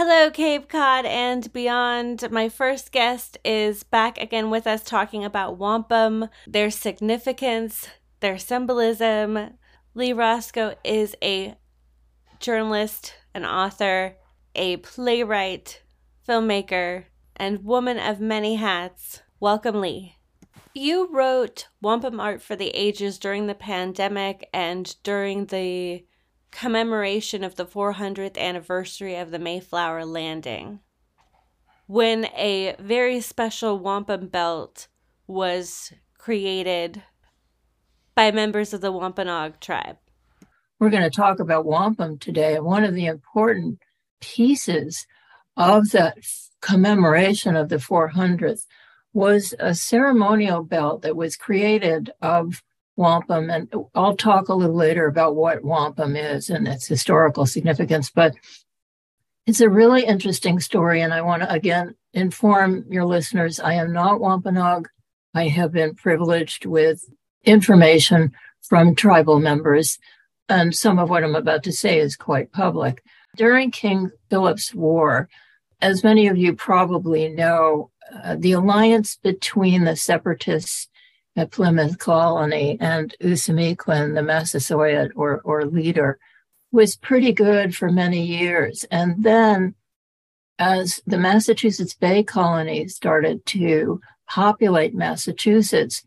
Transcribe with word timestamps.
Hello, 0.00 0.30
Cape 0.30 0.68
Cod 0.68 1.06
and 1.06 1.52
beyond. 1.52 2.30
My 2.30 2.48
first 2.48 2.92
guest 2.92 3.36
is 3.44 3.82
back 3.82 4.16
again 4.16 4.48
with 4.48 4.64
us 4.64 4.84
talking 4.84 5.24
about 5.24 5.58
wampum, 5.58 6.28
their 6.46 6.70
significance, 6.70 7.88
their 8.20 8.38
symbolism. 8.38 9.54
Lee 9.94 10.12
Roscoe 10.12 10.76
is 10.84 11.16
a 11.20 11.56
journalist, 12.38 13.14
an 13.34 13.44
author, 13.44 14.14
a 14.54 14.76
playwright, 14.76 15.82
filmmaker, 16.28 17.06
and 17.34 17.64
woman 17.64 17.98
of 17.98 18.20
many 18.20 18.54
hats. 18.54 19.22
Welcome, 19.40 19.80
Lee. 19.80 20.14
You 20.74 21.08
wrote 21.12 21.66
Wampum 21.82 22.20
Art 22.20 22.40
for 22.40 22.54
the 22.54 22.68
Ages 22.68 23.18
during 23.18 23.48
the 23.48 23.54
pandemic 23.56 24.48
and 24.54 24.94
during 25.02 25.46
the 25.46 26.04
commemoration 26.50 27.44
of 27.44 27.56
the 27.56 27.66
400th 27.66 28.38
anniversary 28.38 29.16
of 29.16 29.30
the 29.30 29.38
Mayflower 29.38 30.04
landing, 30.04 30.80
when 31.86 32.26
a 32.36 32.76
very 32.78 33.20
special 33.20 33.78
wampum 33.78 34.28
belt 34.28 34.88
was 35.26 35.92
created 36.18 37.02
by 38.14 38.30
members 38.30 38.74
of 38.74 38.80
the 38.80 38.92
Wampanoag 38.92 39.60
tribe. 39.60 39.96
We're 40.78 40.90
going 40.90 41.02
to 41.02 41.10
talk 41.10 41.40
about 41.40 41.66
wampum 41.66 42.18
today. 42.18 42.56
And 42.56 42.64
one 42.64 42.84
of 42.84 42.94
the 42.94 43.06
important 43.06 43.80
pieces 44.20 45.06
of 45.56 45.90
that 45.90 46.18
commemoration 46.60 47.56
of 47.56 47.68
the 47.68 47.76
400th 47.76 48.64
was 49.12 49.54
a 49.58 49.74
ceremonial 49.74 50.62
belt 50.62 51.02
that 51.02 51.16
was 51.16 51.36
created 51.36 52.10
of 52.20 52.62
wampum. 52.98 53.48
And 53.48 53.72
I'll 53.94 54.16
talk 54.16 54.48
a 54.48 54.54
little 54.54 54.76
later 54.76 55.06
about 55.06 55.36
what 55.36 55.64
wampum 55.64 56.16
is 56.16 56.50
and 56.50 56.68
its 56.68 56.86
historical 56.86 57.46
significance. 57.46 58.10
But 58.10 58.34
it's 59.46 59.60
a 59.60 59.70
really 59.70 60.04
interesting 60.04 60.60
story. 60.60 61.00
And 61.00 61.14
I 61.14 61.22
want 61.22 61.42
to 61.42 61.50
again 61.50 61.94
inform 62.12 62.84
your 62.90 63.06
listeners 63.06 63.60
I 63.60 63.74
am 63.74 63.92
not 63.92 64.20
Wampanoag. 64.20 64.88
I 65.34 65.48
have 65.48 65.72
been 65.72 65.94
privileged 65.94 66.66
with 66.66 67.08
information 67.44 68.32
from 68.60 68.94
tribal 68.94 69.38
members. 69.38 69.98
And 70.48 70.74
some 70.74 70.98
of 70.98 71.08
what 71.08 71.24
I'm 71.24 71.36
about 71.36 71.62
to 71.64 71.72
say 71.72 71.98
is 71.98 72.16
quite 72.16 72.52
public. 72.52 73.02
During 73.36 73.70
King 73.70 74.10
Philip's 74.30 74.74
War, 74.74 75.28
as 75.80 76.02
many 76.02 76.26
of 76.26 76.36
you 76.36 76.54
probably 76.54 77.28
know, 77.28 77.90
uh, 78.24 78.36
the 78.38 78.52
alliance 78.52 79.16
between 79.22 79.84
the 79.84 79.94
separatists 79.94 80.88
at 81.38 81.52
Plymouth 81.52 81.98
Colony, 81.98 82.76
and 82.80 83.14
Usamequin, 83.22 84.14
the 84.14 84.22
Massasoit 84.22 85.12
or, 85.14 85.40
or 85.44 85.64
leader, 85.66 86.18
was 86.72 86.96
pretty 86.96 87.32
good 87.32 87.76
for 87.76 87.90
many 87.90 88.26
years. 88.26 88.84
And 88.90 89.22
then, 89.22 89.76
as 90.58 91.00
the 91.06 91.16
Massachusetts 91.16 91.94
Bay 91.94 92.24
Colony 92.24 92.88
started 92.88 93.46
to 93.46 94.00
populate 94.28 94.94
Massachusetts, 94.96 96.02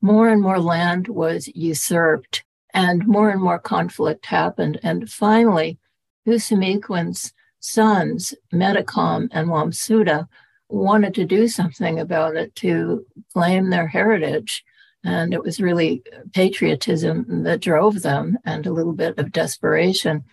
more 0.00 0.28
and 0.28 0.42
more 0.42 0.58
land 0.58 1.06
was 1.06 1.48
usurped 1.54 2.42
and 2.74 3.06
more 3.06 3.30
and 3.30 3.40
more 3.40 3.60
conflict 3.60 4.26
happened. 4.26 4.80
And 4.82 5.08
finally, 5.08 5.78
Usamequin's 6.26 7.32
sons, 7.60 8.34
Metacom 8.52 9.28
and 9.30 9.46
Wamsuta, 9.46 10.26
wanted 10.68 11.14
to 11.14 11.24
do 11.24 11.46
something 11.46 12.00
about 12.00 12.34
it 12.34 12.54
to 12.56 13.06
claim 13.32 13.70
their 13.70 13.86
heritage. 13.86 14.64
And 15.04 15.34
it 15.34 15.42
was 15.42 15.60
really 15.60 16.02
patriotism 16.32 17.42
that 17.42 17.60
drove 17.60 18.02
them 18.02 18.38
and 18.44 18.66
a 18.66 18.72
little 18.72 18.92
bit 18.92 19.18
of 19.18 19.32
desperation. 19.32 20.24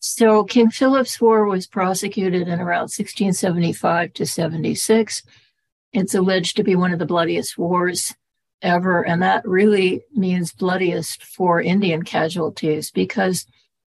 So 0.00 0.44
King 0.44 0.70
Philip's 0.70 1.20
War 1.20 1.46
was 1.46 1.66
prosecuted 1.66 2.48
in 2.48 2.60
around 2.60 2.90
1675 2.90 4.12
to 4.14 4.26
76. 4.26 5.22
It's 5.92 6.14
alleged 6.14 6.56
to 6.56 6.64
be 6.64 6.76
one 6.76 6.92
of 6.92 6.98
the 6.98 7.06
bloodiest 7.06 7.56
wars 7.56 8.14
ever. 8.60 9.02
And 9.02 9.22
that 9.22 9.46
really 9.46 10.02
means 10.12 10.52
bloodiest 10.52 11.22
for 11.22 11.60
Indian 11.60 12.02
casualties 12.02 12.90
because 12.90 13.46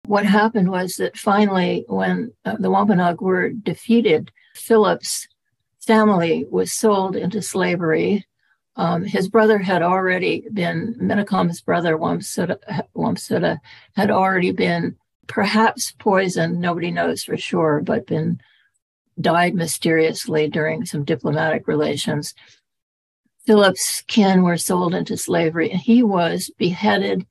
what 0.06 0.25
happened 0.25 0.69
was 0.69 0.96
that 0.96 1.18
finally, 1.18 1.84
when 1.88 2.31
uh, 2.46 2.56
the 2.58 2.69
Wampanoag 2.69 3.19
were 3.22 3.50
defeated, 3.50 4.31
Philip's 4.56 5.28
family 5.79 6.46
was 6.50 6.72
sold 6.72 7.16
into 7.16 7.41
slavery 7.41 8.25
um, 8.77 9.03
his 9.03 9.27
brother 9.27 9.57
had 9.57 9.81
already 9.81 10.45
been, 10.53 10.95
Metacom's 10.99 11.61
brother, 11.61 11.97
Wamsuta, 11.97 13.59
had 13.95 14.11
already 14.11 14.51
been 14.51 14.95
perhaps 15.25 15.93
poisoned, 15.97 16.61
nobody 16.61 16.91
knows 16.91 17.23
for 17.23 17.35
sure, 17.37 17.81
but 17.83 18.05
been 18.05 18.39
died 19.19 19.55
mysteriously 19.55 20.47
during 20.47 20.85
some 20.85 21.03
diplomatic 21.03 21.67
relations. 21.67 22.35
Philip's 23.47 24.03
kin 24.03 24.43
were 24.43 24.57
sold 24.57 24.93
into 24.93 25.17
slavery, 25.17 25.71
and 25.71 25.79
he 25.79 26.03
was 26.03 26.51
beheaded. 26.59 27.25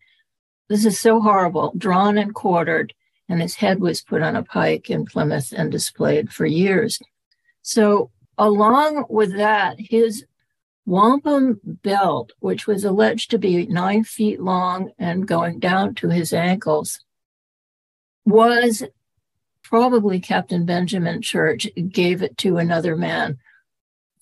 This 0.68 0.84
is 0.84 0.98
so 0.98 1.20
horrible, 1.20 1.72
drawn 1.78 2.18
and 2.18 2.34
quartered, 2.34 2.92
and 3.28 3.40
his 3.40 3.54
head 3.54 3.78
was 3.78 4.02
put 4.02 4.20
on 4.20 4.34
a 4.34 4.42
pike 4.42 4.90
in 4.90 5.06
Plymouth 5.06 5.52
and 5.56 5.70
displayed 5.70 6.32
for 6.32 6.44
years. 6.44 6.98
So, 7.62 8.10
along 8.36 9.06
with 9.08 9.36
that, 9.36 9.76
his 9.78 10.24
wampum 10.86 11.60
belt, 11.64 12.32
which 12.38 12.66
was 12.66 12.84
alleged 12.84 13.30
to 13.32 13.38
be 13.38 13.66
nine 13.66 14.04
feet 14.04 14.40
long 14.40 14.92
and 14.98 15.28
going 15.28 15.58
down 15.58 15.94
to 15.96 16.08
his 16.08 16.32
ankles, 16.32 17.00
was 18.24 18.84
probably 19.62 20.20
Captain 20.20 20.64
Benjamin 20.64 21.20
Church 21.20 21.68
gave 21.88 22.22
it 22.22 22.38
to 22.38 22.56
another 22.56 22.96
man 22.96 23.38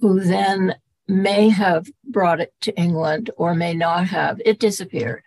who 0.01 0.21
then 0.21 0.75
may 1.07 1.51
have 1.51 1.87
brought 2.03 2.41
it 2.41 2.55
to 2.63 2.75
England 2.77 3.31
or 3.37 3.55
may 3.55 3.75
not 3.75 4.07
have. 4.07 4.41
It 4.45 4.59
disappeared. 4.59 5.23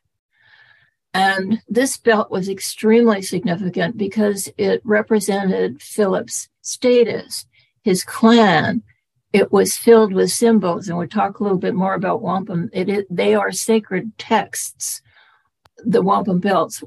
And 1.14 1.62
this 1.68 1.98
belt 1.98 2.31
was 2.31 2.50
extremely 2.50 3.22
significant 3.22 3.98
because 3.98 4.50
it 4.58 4.81
represented 4.84 5.81
Philip's 5.81 6.50
status, 6.62 7.46
his 7.84 8.04
clan, 8.04 8.84
it 9.34 9.52
was 9.52 9.76
filled 9.76 10.14
with 10.14 10.32
symbols, 10.32 10.88
and 10.88 10.98
we'll 10.98 11.08
talk 11.08 11.40
a 11.40 11.44
little 11.44 11.58
bit 11.58 11.76
more 11.76 11.94
about 11.94 12.22
wampum. 12.22 12.70
It 12.74 12.90
is, 12.90 13.04
they 13.10 13.36
are 13.36 13.52
sacred 13.52 14.18
texts. 14.18 15.02
The 15.78 16.02
wampum 16.02 16.40
belts 16.40 16.84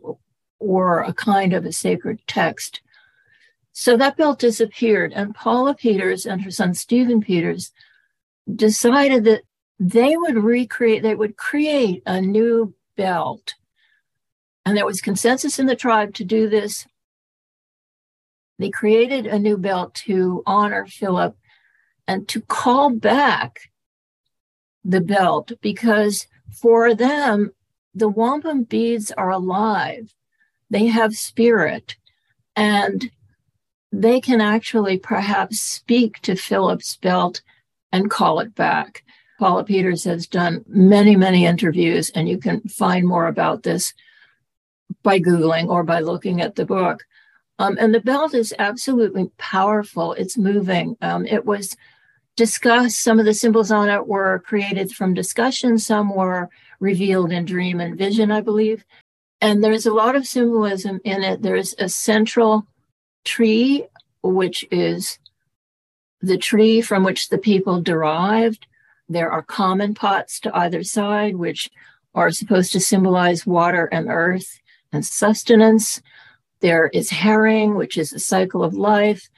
were 0.59 1.01
a 1.01 1.13
kind 1.13 1.53
of 1.53 1.65
a 1.65 1.73
sacred 1.73 2.21
text. 2.27 2.81
So 3.73 3.97
that 3.97 4.17
belt 4.17 4.39
disappeared, 4.39 5.13
and 5.15 5.35
Paula 5.35 5.75
Peters 5.75 6.27
and 6.27 6.43
her 6.43 6.51
son 6.51 6.75
Stephen 6.75 7.21
Peters 7.21 7.73
decided 8.55 9.25
that 9.25 9.43
they 9.79 10.17
would 10.17 10.37
recreate, 10.37 11.03
they 11.03 11.15
would 11.15 11.37
create 11.37 12.03
a 12.05 12.21
new 12.21 12.75
belt. 12.97 13.55
And 14.67 14.77
there 14.77 14.87
was 14.87 15.01
consensus 15.01 15.59
in 15.59 15.67
the 15.67 15.77
tribe 15.77 16.15
to 16.15 16.25
do 16.25 16.49
this. 16.49 16.87
They 18.59 18.71
created 18.71 19.27
a 19.27 19.39
new 19.39 19.57
belt 19.57 19.95
to 20.07 20.43
honor 20.47 20.87
Philip 20.87 21.37
and 22.11 22.27
to 22.27 22.41
call 22.41 22.91
back 22.91 23.71
the 24.85 25.01
belt 25.01 25.53
because 25.61 26.27
for 26.51 26.93
them, 26.93 27.53
the 27.95 28.09
wampum 28.09 28.65
beads 28.65 29.13
are 29.13 29.31
alive. 29.31 30.13
They 30.71 30.87
have 30.87 31.15
spirit 31.15 31.95
and 32.57 33.09
they 33.93 34.21
can 34.21 34.41
actually 34.41 34.99
perhaps 34.99 35.61
speak 35.61 36.21
to 36.23 36.35
Philip's 36.35 36.97
belt 36.97 37.43
and 37.93 38.11
call 38.11 38.41
it 38.41 38.57
back. 38.57 39.05
Paula 39.39 39.63
Peters 39.63 40.03
has 40.03 40.27
done 40.27 40.65
many, 40.67 41.15
many 41.15 41.47
interviews, 41.47 42.11
and 42.11 42.29
you 42.29 42.39
can 42.39 42.61
find 42.63 43.07
more 43.07 43.29
about 43.29 43.63
this 43.63 43.95
by 45.05 45.21
Googling 45.21 45.69
or 45.69 45.85
by 45.85 46.01
looking 46.01 46.41
at 46.41 46.57
the 46.57 46.67
book. 46.67 47.05
Um, 47.61 47.77
and 47.79 47.95
the 47.95 48.01
belt 48.01 48.35
is 48.35 48.53
absolutely 48.59 49.31
powerful. 49.39 50.15
It's 50.15 50.37
moving. 50.37 50.97
Um, 51.03 51.25
it 51.25 51.45
was 51.45 51.77
discussed. 52.41 53.03
Some 53.03 53.19
of 53.19 53.27
the 53.27 53.35
symbols 53.35 53.71
on 53.71 53.91
it 53.91 54.07
were 54.07 54.39
created 54.47 54.91
from 54.93 55.13
discussion, 55.13 55.77
some 55.77 56.15
were 56.15 56.49
revealed 56.79 57.33
in 57.33 57.45
dream 57.45 57.81
and 57.81 57.99
vision, 57.99 58.33
I 58.33 58.41
believe. 58.41 58.83
And 59.43 59.63
there's 59.63 59.85
a 59.85 59.93
lot 59.93 60.17
of 60.17 60.27
symbolism 60.27 61.01
in 61.05 61.23
it. 61.23 61.43
There's 61.43 61.75
a 61.79 61.91
central 61.91 62.67
tree, 63.27 63.85
which 64.23 64.65
is 64.71 65.19
the 66.23 66.39
tree 66.39 66.81
from 66.81 67.05
which 67.05 67.29
the 67.29 67.37
people 67.37 67.83
derived. 67.83 68.67
There 69.07 69.31
are 69.31 69.43
common 69.43 69.93
pots 69.93 70.41
to 70.41 70.57
either 70.57 70.83
side, 70.83 71.37
which 71.37 71.69
are 72.15 72.31
supposed 72.31 72.73
to 72.73 72.81
symbolize 72.81 73.47
water 73.47 73.85
and 73.93 74.09
earth 74.09 74.61
and 74.95 75.05
sustenance. 75.05 76.01
There 76.61 76.89
is 76.95 77.11
herring, 77.11 77.75
which 77.75 77.99
is 77.99 78.15
a 78.15 78.19
cycle 78.19 78.65
of 78.65 78.73
life. 78.73 79.29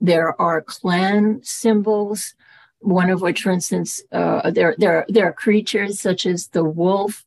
There 0.00 0.40
are 0.42 0.60
clan 0.60 1.40
symbols, 1.44 2.34
one 2.80 3.10
of 3.10 3.20
which, 3.20 3.42
for 3.42 3.50
instance, 3.50 4.02
uh, 4.12 4.50
there, 4.50 4.74
there, 4.78 5.04
there 5.08 5.26
are 5.26 5.32
creatures 5.32 6.00
such 6.00 6.26
as 6.26 6.48
the 6.48 6.64
wolf, 6.64 7.24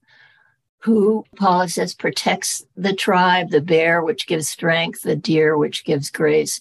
who 0.80 1.24
Paula 1.36 1.69
says 1.69 1.94
protects 1.94 2.65
the 2.75 2.94
tribe, 2.94 3.51
the 3.51 3.62
bear, 3.62 4.03
which 4.03 4.25
gives 4.27 4.48
strength, 4.48 5.03
the 5.03 5.15
deer, 5.15 5.56
which 5.56 5.86
gives 5.86 6.09
grace, 6.09 6.59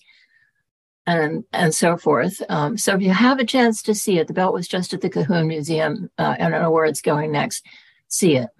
and 1.06 1.44
and 1.52 1.74
so 1.74 1.96
forth. 1.96 2.42
Um, 2.50 2.76
so 2.76 2.94
if 2.94 3.00
you 3.00 3.12
have 3.12 3.38
a 3.38 3.46
chance 3.46 3.82
to 3.82 3.94
see 3.94 4.18
it, 4.18 4.26
the 4.26 4.34
belt 4.34 4.52
was 4.52 4.68
just 4.68 4.92
at 4.92 5.00
the 5.00 5.08
Cahoon 5.08 5.46
Museum. 5.46 6.10
Uh, 6.18 6.36
I 6.38 6.50
don't 6.50 6.60
know 6.60 6.70
where 6.70 6.84
it's 6.84 7.00
going 7.00 7.32
next. 7.32 7.64
See 8.08 8.36
it. 8.36 8.50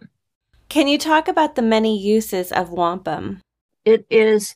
Can 0.71 0.89
you 0.89 0.97
talk 0.97 1.29
about 1.29 1.57
the 1.57 1.63
many 1.63 1.99
uses 1.99 2.53
of 2.53 2.71
wampum? 2.71 3.43
It 3.85 4.07
is 4.09 4.55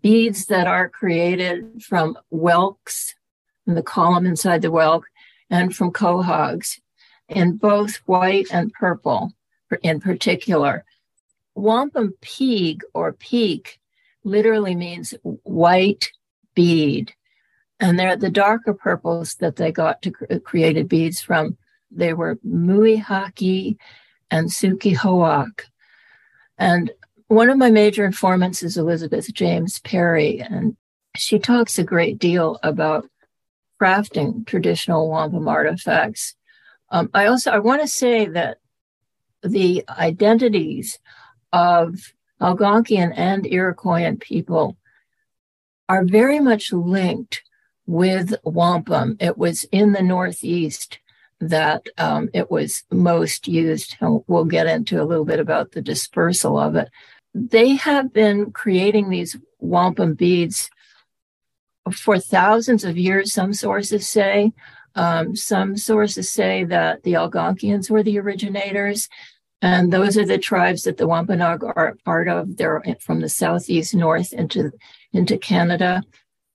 beads 0.00 0.46
that 0.46 0.68
are 0.68 0.88
created 0.88 1.82
from 1.82 2.16
whelks 2.30 3.15
the 3.74 3.82
column 3.82 4.26
inside 4.26 4.62
the 4.62 4.70
whelk 4.70 5.02
and 5.50 5.74
from 5.74 5.92
quahogs 5.92 6.80
in 7.28 7.56
both 7.56 7.96
white 8.06 8.46
and 8.52 8.72
purple 8.72 9.32
in 9.82 10.00
particular. 10.00 10.84
Wampum 11.54 12.14
peak 12.20 12.82
or 12.94 13.12
peak 13.12 13.78
literally 14.24 14.74
means 14.74 15.14
white 15.22 16.10
bead. 16.54 17.12
And 17.80 17.98
they're 17.98 18.16
the 18.16 18.30
darker 18.30 18.74
purples 18.74 19.34
that 19.36 19.56
they 19.56 19.70
got 19.70 20.02
to 20.02 20.10
cre- 20.10 20.36
created 20.44 20.88
beads 20.88 21.20
from. 21.20 21.56
They 21.90 22.12
were 22.12 22.36
Muihaki 22.46 23.76
and 24.30 24.48
Suki 24.48 24.96
And 26.58 26.90
one 27.28 27.50
of 27.50 27.58
my 27.58 27.70
major 27.70 28.04
informants 28.04 28.62
is 28.62 28.76
Elizabeth 28.76 29.32
James 29.32 29.78
Perry, 29.80 30.40
and 30.40 30.76
she 31.16 31.38
talks 31.38 31.78
a 31.78 31.84
great 31.84 32.18
deal 32.18 32.58
about 32.62 33.08
crafting 33.80 34.46
traditional 34.46 35.08
wampum 35.08 35.48
artifacts. 35.48 36.34
Um, 36.90 37.10
I 37.14 37.26
also 37.26 37.50
I 37.50 37.58
want 37.58 37.82
to 37.82 37.88
say 37.88 38.26
that 38.26 38.58
the 39.42 39.84
identities 39.88 40.98
of 41.52 42.12
Algonquian 42.40 43.12
and 43.16 43.44
Iroquoian 43.44 44.20
people 44.20 44.76
are 45.88 46.04
very 46.04 46.40
much 46.40 46.72
linked 46.72 47.42
with 47.86 48.34
wampum. 48.44 49.16
It 49.20 49.38
was 49.38 49.64
in 49.64 49.92
the 49.92 50.02
Northeast 50.02 50.98
that 51.40 51.86
um, 51.98 52.28
it 52.32 52.50
was 52.50 52.82
most 52.90 53.46
used. 53.46 53.96
We'll 54.00 54.44
get 54.44 54.66
into 54.66 55.00
a 55.00 55.04
little 55.04 55.24
bit 55.24 55.38
about 55.38 55.72
the 55.72 55.82
dispersal 55.82 56.58
of 56.58 56.76
it. 56.76 56.88
They 57.34 57.76
have 57.76 58.12
been 58.12 58.50
creating 58.52 59.10
these 59.10 59.36
wampum 59.60 60.14
beads 60.14 60.70
for 61.92 62.18
thousands 62.18 62.84
of 62.84 62.96
years, 62.96 63.32
some 63.32 63.52
sources 63.52 64.08
say. 64.08 64.52
Um, 64.94 65.36
some 65.36 65.76
sources 65.76 66.30
say 66.30 66.64
that 66.64 67.02
the 67.02 67.16
Algonquians 67.16 67.90
were 67.90 68.02
the 68.02 68.18
originators, 68.18 69.08
and 69.60 69.92
those 69.92 70.16
are 70.16 70.24
the 70.24 70.38
tribes 70.38 70.84
that 70.84 70.96
the 70.96 71.06
Wampanoag 71.06 71.64
are 71.64 71.96
part 72.04 72.28
of. 72.28 72.56
They're 72.56 72.82
from 73.00 73.20
the 73.20 73.28
southeast 73.28 73.94
north 73.94 74.32
into, 74.32 74.72
into 75.12 75.36
Canada. 75.36 76.02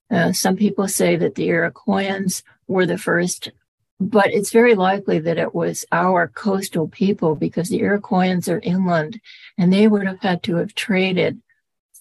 Uh, 0.09 0.31
some 0.33 0.55
people 0.55 0.87
say 0.87 1.15
that 1.15 1.35
the 1.35 1.47
Iroquoians 1.47 2.43
were 2.67 2.85
the 2.85 2.97
first, 2.97 3.51
but 3.99 4.31
it's 4.31 4.51
very 4.51 4.75
likely 4.75 5.19
that 5.19 5.37
it 5.37 5.53
was 5.53 5.85
our 5.91 6.27
coastal 6.27 6.87
people 6.87 7.35
because 7.35 7.69
the 7.69 7.81
Iroquoians 7.81 8.51
are 8.51 8.59
inland 8.59 9.21
and 9.57 9.71
they 9.71 9.87
would 9.87 10.07
have 10.07 10.19
had 10.19 10.41
to 10.43 10.55
have 10.55 10.73
traded 10.73 11.41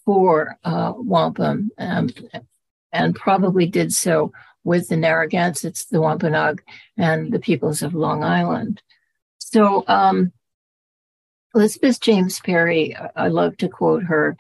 for 0.07 0.57
uh, 0.65 0.93
wampum 0.97 1.71
um, 1.79 2.09
and 2.93 3.15
probably 3.15 3.67
did 3.67 3.93
so 3.93 4.33
with 4.65 4.89
the 4.89 4.97
Narragansetts, 4.97 5.87
the 5.87 6.01
Wampanoag, 6.01 6.63
and 6.97 7.33
the 7.33 7.39
peoples 7.39 7.83
of 7.83 7.95
Long 7.95 8.23
Island. 8.23 8.83
So 9.39 9.85
um, 9.89 10.33
Elizabeth 11.55 12.01
James 12.01 12.41
Perry, 12.41 12.97
I 13.17 13.29
love 13.29 13.57
to 13.59 13.69
quote 13.69 14.05
her, 14.05 14.37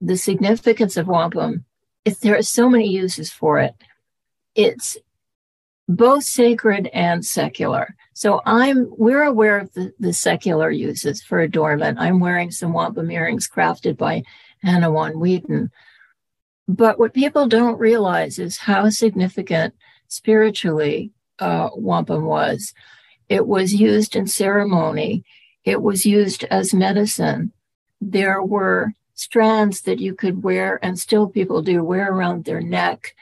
the 0.00 0.16
significance 0.16 0.96
of 0.96 1.06
wampum, 1.06 1.64
if 2.04 2.18
there 2.20 2.36
are 2.36 2.42
so 2.42 2.68
many 2.68 2.88
uses 2.88 3.30
for 3.30 3.60
it, 3.60 3.74
it's 4.54 4.96
both 5.88 6.24
sacred 6.24 6.88
and 6.92 7.24
secular. 7.24 7.94
So 8.14 8.40
I'm 8.44 8.92
we're 8.96 9.22
aware 9.22 9.58
of 9.58 9.72
the, 9.74 9.92
the 9.98 10.12
secular 10.12 10.70
uses 10.70 11.22
for 11.22 11.40
adornment. 11.40 11.98
I'm 12.00 12.18
wearing 12.18 12.50
some 12.50 12.72
wampum 12.72 13.10
earrings 13.10 13.48
crafted 13.48 13.96
by 13.96 14.22
Anawan 14.64 15.14
Weeden. 15.14 15.70
But 16.72 16.98
what 16.98 17.12
people 17.12 17.46
don't 17.48 17.78
realize 17.78 18.38
is 18.38 18.56
how 18.56 18.88
significant 18.88 19.74
spiritually 20.08 21.12
uh, 21.38 21.68
wampum 21.74 22.24
was. 22.24 22.72
It 23.28 23.46
was 23.46 23.74
used 23.74 24.16
in 24.16 24.26
ceremony. 24.26 25.22
It 25.64 25.82
was 25.82 26.06
used 26.06 26.44
as 26.44 26.72
medicine. 26.72 27.52
There 28.00 28.42
were 28.42 28.94
strands 29.12 29.82
that 29.82 30.00
you 30.00 30.14
could 30.14 30.42
wear, 30.42 30.82
and 30.82 30.98
still 30.98 31.28
people 31.28 31.60
do 31.60 31.84
wear 31.84 32.10
around 32.10 32.46
their 32.46 32.62
neck 32.62 33.14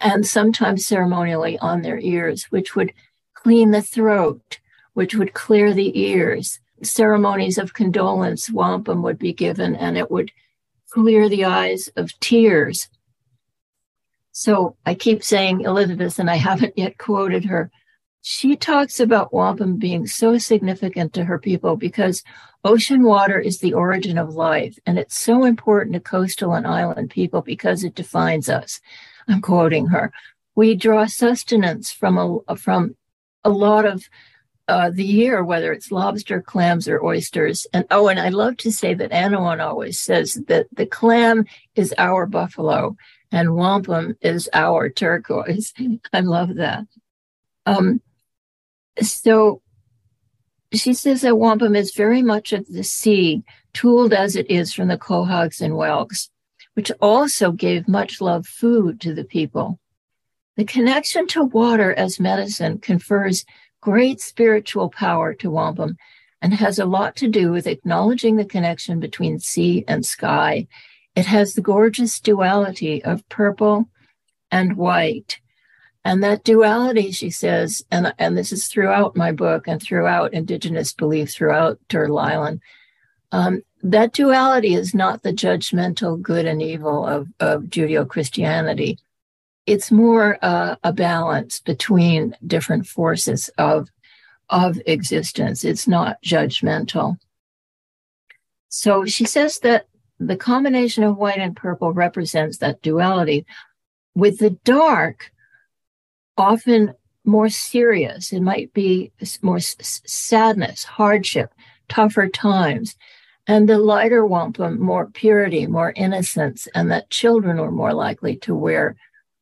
and 0.00 0.26
sometimes 0.26 0.86
ceremonially 0.86 1.58
on 1.58 1.82
their 1.82 1.98
ears, 1.98 2.44
which 2.44 2.74
would 2.74 2.92
clean 3.34 3.70
the 3.70 3.82
throat, 3.82 4.60
which 4.94 5.14
would 5.14 5.34
clear 5.34 5.74
the 5.74 5.98
ears. 6.00 6.58
Ceremonies 6.82 7.58
of 7.58 7.74
condolence, 7.74 8.50
wampum 8.50 9.02
would 9.02 9.18
be 9.18 9.34
given, 9.34 9.76
and 9.76 9.98
it 9.98 10.10
would 10.10 10.30
clear 10.90 11.28
the 11.28 11.44
eyes 11.44 11.88
of 11.96 12.18
tears. 12.20 12.88
So 14.36 14.76
I 14.84 14.94
keep 14.94 15.22
saying 15.22 15.60
Elizabeth, 15.60 16.18
and 16.18 16.28
I 16.28 16.34
haven't 16.34 16.76
yet 16.76 16.98
quoted 16.98 17.44
her. 17.44 17.70
She 18.20 18.56
talks 18.56 18.98
about 18.98 19.32
wampum 19.32 19.76
being 19.76 20.08
so 20.08 20.38
significant 20.38 21.12
to 21.12 21.24
her 21.24 21.38
people 21.38 21.76
because 21.76 22.24
ocean 22.64 23.04
water 23.04 23.38
is 23.38 23.60
the 23.60 23.74
origin 23.74 24.18
of 24.18 24.34
life, 24.34 24.76
and 24.86 24.98
it's 24.98 25.16
so 25.16 25.44
important 25.44 25.94
to 25.94 26.00
coastal 26.00 26.54
and 26.54 26.66
island 26.66 27.10
people 27.10 27.42
because 27.42 27.84
it 27.84 27.94
defines 27.94 28.48
us. 28.48 28.80
I'm 29.28 29.40
quoting 29.40 29.86
her. 29.86 30.12
We 30.56 30.74
draw 30.74 31.06
sustenance 31.06 31.92
from 31.92 32.42
a 32.48 32.56
from 32.56 32.96
a 33.44 33.50
lot 33.50 33.84
of 33.86 34.08
uh, 34.68 34.90
the 34.90 35.04
year, 35.04 35.44
whether 35.44 35.72
it's 35.72 35.92
lobster, 35.92 36.40
clams, 36.40 36.88
or 36.88 37.04
oysters. 37.04 37.66
And 37.72 37.84
oh, 37.90 38.08
and 38.08 38.18
I 38.18 38.30
love 38.30 38.56
to 38.58 38.72
say 38.72 38.94
that 38.94 39.10
Anawan 39.10 39.60
always 39.60 40.00
says 40.00 40.34
that 40.48 40.66
the 40.72 40.86
clam 40.86 41.44
is 41.74 41.94
our 41.98 42.26
buffalo 42.26 42.96
and 43.30 43.54
wampum 43.54 44.16
is 44.20 44.48
our 44.52 44.88
turquoise. 44.88 45.72
I 46.12 46.20
love 46.20 46.54
that. 46.56 46.86
Um, 47.66 48.00
so 49.00 49.60
she 50.72 50.94
says 50.94 51.22
that 51.22 51.38
wampum 51.38 51.76
is 51.76 51.94
very 51.94 52.22
much 52.22 52.52
of 52.52 52.66
the 52.66 52.84
sea, 52.84 53.42
tooled 53.72 54.12
as 54.12 54.36
it 54.36 54.50
is 54.50 54.72
from 54.72 54.88
the 54.88 54.98
quahogs 54.98 55.60
and 55.60 55.74
whelks, 55.74 56.30
which 56.74 56.90
also 57.00 57.52
gave 57.52 57.88
much 57.88 58.20
loved 58.20 58.46
food 58.46 59.00
to 59.00 59.14
the 59.14 59.24
people. 59.24 59.78
The 60.56 60.64
connection 60.64 61.26
to 61.28 61.44
water 61.44 61.92
as 61.92 62.20
medicine 62.20 62.78
confers 62.78 63.44
great 63.84 64.18
spiritual 64.18 64.88
power 64.88 65.34
to 65.34 65.50
wampum 65.50 65.94
and 66.40 66.54
has 66.54 66.78
a 66.78 66.86
lot 66.86 67.14
to 67.14 67.28
do 67.28 67.52
with 67.52 67.66
acknowledging 67.66 68.36
the 68.36 68.44
connection 68.44 68.98
between 68.98 69.38
sea 69.38 69.84
and 69.86 70.06
sky. 70.06 70.66
It 71.14 71.26
has 71.26 71.52
the 71.52 71.60
gorgeous 71.60 72.18
duality 72.18 73.04
of 73.04 73.28
purple 73.28 73.90
and 74.50 74.78
white. 74.78 75.38
And 76.02 76.22
that 76.22 76.44
duality, 76.44 77.10
she 77.12 77.28
says, 77.28 77.84
and, 77.90 78.14
and 78.18 78.38
this 78.38 78.52
is 78.52 78.68
throughout 78.68 79.16
my 79.16 79.32
book 79.32 79.68
and 79.68 79.82
throughout 79.82 80.32
Indigenous 80.32 80.94
belief, 80.94 81.30
throughout 81.30 81.78
Turtle 81.90 82.18
Island, 82.18 82.62
um, 83.32 83.60
that 83.82 84.14
duality 84.14 84.72
is 84.74 84.94
not 84.94 85.22
the 85.22 85.32
judgmental 85.32 86.20
good 86.20 86.46
and 86.46 86.62
evil 86.62 87.06
of, 87.06 87.28
of 87.38 87.64
Judeo 87.64 88.08
Christianity 88.08 88.98
it's 89.66 89.90
more 89.90 90.38
uh, 90.42 90.76
a 90.84 90.92
balance 90.92 91.60
between 91.60 92.36
different 92.46 92.86
forces 92.86 93.48
of 93.58 93.88
of 94.50 94.78
existence. 94.86 95.64
It's 95.64 95.88
not 95.88 96.22
judgmental. 96.22 97.16
So 98.68 99.06
she 99.06 99.24
says 99.24 99.58
that 99.60 99.86
the 100.20 100.36
combination 100.36 101.02
of 101.02 101.16
white 101.16 101.38
and 101.38 101.56
purple 101.56 101.92
represents 101.92 102.58
that 102.58 102.82
duality. 102.82 103.46
With 104.14 104.38
the 104.38 104.50
dark, 104.50 105.32
often 106.36 106.94
more 107.24 107.48
serious, 107.48 108.32
it 108.32 108.40
might 108.40 108.72
be 108.74 109.12
more 109.42 109.56
s- 109.56 110.02
sadness, 110.06 110.84
hardship, 110.84 111.52
tougher 111.88 112.28
times. 112.28 112.96
And 113.46 113.68
the 113.68 113.78
lighter 113.78 114.24
wampum, 114.24 114.80
more 114.80 115.06
purity, 115.06 115.66
more 115.66 115.92
innocence, 115.96 116.68
and 116.74 116.90
that 116.90 117.10
children 117.10 117.58
were 117.58 117.70
more 117.70 117.92
likely 117.92 118.36
to 118.38 118.54
wear 118.54 118.96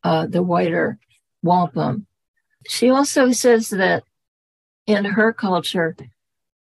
uh, 0.04 0.26
the 0.26 0.42
whiter 0.42 0.98
wampum. 1.42 2.06
She 2.66 2.90
also 2.90 3.32
says 3.32 3.70
that 3.70 4.04
in 4.86 5.04
her 5.04 5.32
culture, 5.32 5.96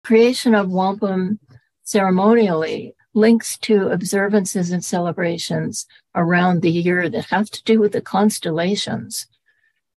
creation 0.05 0.55
of 0.55 0.71
wampum 0.71 1.39
ceremonially 1.83 2.95
links 3.15 3.59
to 3.59 3.89
observances 3.89 4.71
and 4.71 4.85
celebrations 4.85 5.87
around 6.15 6.63
the 6.63 6.71
year 6.71 7.09
that 7.09 7.27
have 7.27 7.51
to 7.51 7.63
do 7.65 7.81
with 7.81 7.93
the 7.93 8.01
constellations. 8.01 9.27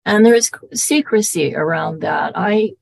And 0.05 0.25
there's 0.25 0.51
secrecy 0.73 1.55
around 1.55 2.01
that. 2.01 2.33
I 2.35 2.73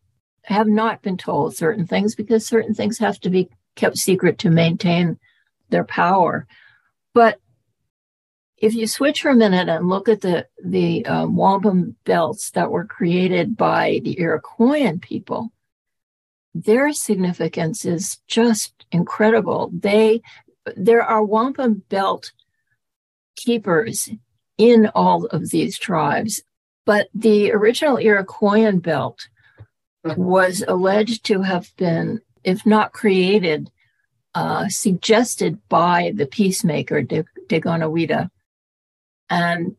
have 0.44 0.68
not 0.68 1.02
been 1.02 1.18
told 1.18 1.56
certain 1.56 1.86
things 1.86 2.16
because 2.16 2.46
certain 2.46 2.74
things 2.74 3.00
have 3.00 3.20
to 3.22 3.30
be 3.30 3.50
kept 3.76 3.98
secret 3.98 4.38
to 4.40 4.50
maintain 4.50 5.18
their 5.70 5.84
power. 5.84 6.48
But 7.14 7.40
if 8.58 8.74
you 8.74 8.88
switch 8.88 9.22
for 9.22 9.30
a 9.30 9.36
minute 9.36 9.70
and 9.70 9.88
look 9.88 10.10
at 10.10 10.22
the 10.22 10.48
the 10.64 11.06
um, 11.06 11.36
wampum 11.36 11.96
belts 12.06 12.52
that 12.52 12.72
were 12.72 12.86
created 12.86 13.56
by 13.56 14.02
the 14.04 14.16
Iroquoian 14.16 15.02
people, 15.02 15.52
their 16.54 16.92
significance 16.92 17.86
is 17.86 18.18
just 18.28 18.86
incredible. 18.92 19.70
They 19.74 20.22
there 20.76 21.04
are 21.04 21.24
wampum 21.24 21.84
belt 21.90 22.32
keepers 23.36 24.10
in 24.58 24.90
all 24.96 25.26
of 25.28 25.50
these 25.52 25.78
tribes, 25.78 26.42
but 26.86 27.10
the 27.14 27.52
original 27.52 27.98
Iroquoian 27.98 28.82
belt 28.82 29.28
was 30.04 30.64
alleged 30.68 31.26
to 31.26 31.42
have 31.42 31.72
been, 31.78 32.22
if 32.44 32.66
not 32.66 32.94
created, 32.94 33.70
uh, 34.34 34.68
suggested 34.70 35.60
by 35.70 36.12
the 36.16 36.26
peacemaker 36.26 37.02
De, 37.02 37.24
Deganawida. 37.50 38.30
And 39.29 39.75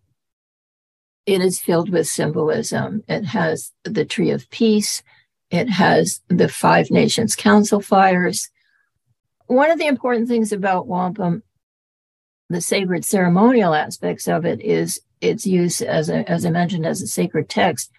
it 1.26 1.40
is 1.42 1.60
filled 1.60 1.90
with 1.90 2.06
symbolism. 2.06 3.04
It 3.08 3.24
has 3.26 3.72
the 3.84 4.04
tree 4.04 4.30
of 4.30 4.48
peace. 4.50 5.02
It 5.50 5.68
has 5.68 6.20
the 6.28 6.48
Five 6.48 6.90
Nations 6.90 7.36
Council 7.36 7.80
fires. 7.80 8.50
One 9.46 9.70
of 9.70 9.78
the 9.78 9.86
important 9.86 10.28
things 10.28 10.52
about 10.52 10.86
wampum, 10.86 11.42
the 12.48 12.60
sacred 12.60 13.04
ceremonial 13.04 13.74
aspects 13.74 14.26
of 14.28 14.44
it, 14.44 14.60
is 14.60 15.00
its 15.20 15.46
use 15.46 15.80
as 15.80 16.08
as 16.10 16.46
I 16.46 16.50
mentioned 16.50 16.86
as 16.86 17.02
a 17.02 17.06
sacred 17.06 17.48
text. 17.48 17.90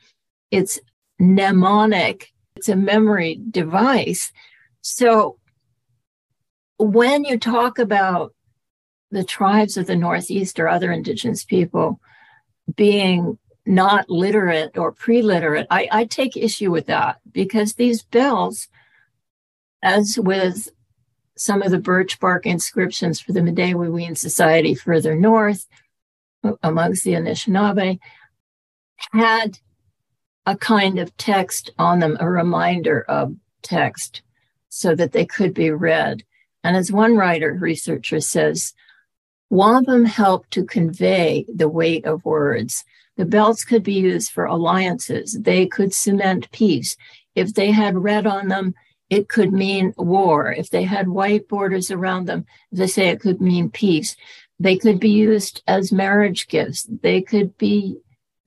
It's 0.52 0.80
mnemonic. 1.20 2.32
It's 2.56 2.70
a 2.70 2.76
memory 2.76 3.42
device. 3.50 4.32
So 4.82 5.38
when 6.78 7.26
you 7.26 7.38
talk 7.38 7.78
about 7.78 8.34
the 9.12 9.24
tribes 9.24 9.78
of 9.78 9.88
the 9.88 9.96
Northeast 9.96 10.60
or 10.60 10.68
other 10.68 10.92
indigenous 10.92 11.44
people 11.44 12.00
being 12.76 13.38
not 13.66 14.10
literate 14.10 14.78
or 14.78 14.92
pre-literate, 14.92 15.68
I, 15.70 15.88
I 15.92 16.06
take 16.06 16.36
issue 16.36 16.72
with 16.72 16.88
that 16.88 17.20
because 17.32 17.74
these 17.74 18.04
bells, 18.04 18.68
as 19.82 20.18
with 20.18 20.70
some 21.38 21.62
of 21.62 21.72
the 21.72 21.80
birch 21.80 22.20
bark 22.20 22.46
inscriptions 22.46 23.20
for 23.20 23.32
the 23.32 23.40
Midewiwin 23.40 24.18
Society 24.18 24.76
further 24.76 25.16
north, 25.16 25.68
amongst 26.64 27.04
the 27.04 27.14
Anishinaabe, 27.14 28.00
had 29.12 29.60
a 30.46 30.58
kind 30.58 31.00
of 31.00 31.16
text 31.18 31.72
on 31.78 32.00
them, 32.00 32.18
a 32.20 32.30
reminder 32.30 33.02
of 33.02 33.36
text, 33.62 34.22
so 34.70 34.96
that 34.96 35.12
they 35.12 35.26
could 35.26 35.54
be 35.54 35.72
read. 35.72 36.24
And 36.64 36.76
as 36.76 36.92
one 36.92 37.16
writer, 37.16 37.58
researcher 37.60 38.20
says, 38.20 38.74
wampum 39.50 40.06
helped 40.06 40.52
to 40.52 40.66
convey 40.66 41.46
the 41.54 41.70
weight 41.70 42.06
of 42.06 42.24
words 42.26 42.84
the 43.20 43.26
belts 43.26 43.66
could 43.66 43.84
be 43.84 43.96
used 43.96 44.32
for 44.32 44.46
alliances. 44.46 45.38
They 45.42 45.66
could 45.66 45.94
cement 45.94 46.50
peace. 46.54 46.96
If 47.36 47.54
they 47.54 47.70
had 47.70 47.98
red 47.98 48.26
on 48.26 48.48
them, 48.48 48.76
it 49.10 49.28
could 49.28 49.52
mean 49.52 49.94
war. 49.98 50.54
If 50.54 50.70
they 50.70 50.84
had 50.84 51.10
white 51.10 51.50
borders 51.50 51.92
around 51.92 52.28
them, 52.28 52.46
they 52.72 52.88
say 52.88 53.10
it 53.10 53.20
could 53.20 53.42
mean 53.42 53.72
peace. 53.72 54.16
They 54.58 54.78
could 54.78 55.02
be 55.02 55.10
used 55.10 55.62
as 55.68 55.92
marriage 55.92 56.48
gifts. 56.48 56.88
They 56.90 57.22
could 57.22 57.58
be 57.58 57.98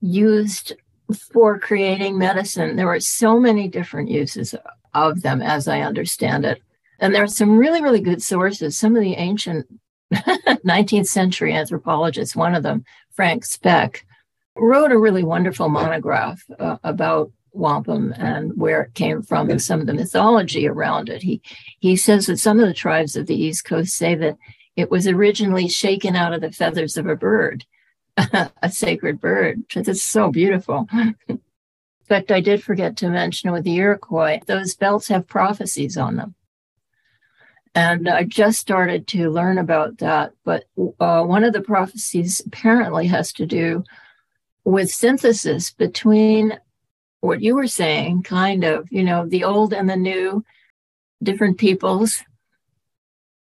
used 0.01 0.73
for 1.31 1.59
creating 1.59 2.17
medicine. 2.17 2.75
There 2.75 2.87
were 2.87 2.99
so 2.99 3.39
many 3.39 3.67
different 3.67 4.09
uses 4.09 4.55
of 4.95 5.21
them, 5.21 5.43
as 5.43 5.67
I 5.67 5.81
understand 5.81 6.45
it. 6.45 6.63
And 6.99 7.13
there 7.13 7.21
are 7.21 7.27
some 7.27 7.59
really, 7.59 7.83
really 7.83 8.01
good 8.01 8.23
sources. 8.23 8.75
Some 8.75 8.95
of 8.95 9.03
the 9.03 9.17
ancient 9.17 9.67
19th 10.65 11.07
century 11.07 11.53
anthropologists, 11.53 12.35
one 12.35 12.55
of 12.55 12.63
them, 12.63 12.85
Frank 13.11 13.45
Speck, 13.45 14.05
wrote 14.55 14.91
a 14.91 14.97
really 14.97 15.23
wonderful 15.23 15.69
monograph 15.69 16.43
uh, 16.59 16.77
about 16.83 17.31
wampum 17.53 18.13
and 18.17 18.51
where 18.57 18.81
it 18.81 18.93
came 18.93 19.21
from 19.21 19.49
and 19.49 19.61
some 19.61 19.79
of 19.79 19.87
the 19.87 19.93
mythology 19.93 20.67
around 20.67 21.09
it. 21.09 21.21
He 21.21 21.41
he 21.79 21.95
says 21.95 22.25
that 22.25 22.37
some 22.37 22.59
of 22.59 22.67
the 22.67 22.73
tribes 22.73 23.15
of 23.15 23.27
the 23.27 23.35
East 23.35 23.65
Coast 23.65 23.95
say 23.95 24.15
that 24.15 24.37
it 24.75 24.89
was 24.89 25.07
originally 25.07 25.67
shaken 25.67 26.15
out 26.15 26.33
of 26.33 26.41
the 26.41 26.51
feathers 26.51 26.97
of 26.97 27.07
a 27.07 27.15
bird, 27.15 27.65
a 28.17 28.71
sacred 28.71 29.19
bird. 29.19 29.63
That's 29.73 30.01
so 30.01 30.31
beautiful. 30.31 30.87
In 31.27 31.39
fact, 32.05 32.31
I 32.31 32.41
did 32.41 32.63
forget 32.63 32.97
to 32.97 33.09
mention 33.09 33.51
with 33.51 33.63
the 33.63 33.75
Iroquois, 33.75 34.39
those 34.45 34.75
belts 34.75 35.07
have 35.07 35.27
prophecies 35.27 35.97
on 35.97 36.15
them. 36.17 36.35
And 37.75 38.07
I 38.07 38.23
just 38.23 38.59
started 38.59 39.07
to 39.07 39.31
learn 39.31 39.57
about 39.57 39.97
that. 39.97 40.33
But 40.43 40.65
uh, 40.99 41.23
one 41.23 41.43
of 41.43 41.53
the 41.53 41.61
prophecies 41.61 42.41
apparently 42.45 43.07
has 43.07 43.33
to 43.33 43.45
do 43.45 43.83
with 44.63 44.89
synthesis 44.89 45.71
between 45.71 46.57
what 47.21 47.41
you 47.41 47.55
were 47.55 47.67
saying, 47.67 48.23
kind 48.23 48.63
of, 48.63 48.87
you 48.91 49.03
know, 49.03 49.27
the 49.27 49.43
old 49.43 49.73
and 49.73 49.89
the 49.89 49.95
new, 49.95 50.43
different 51.21 51.57
peoples 51.57 52.21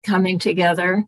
coming 0.04 0.38
together 0.38 1.04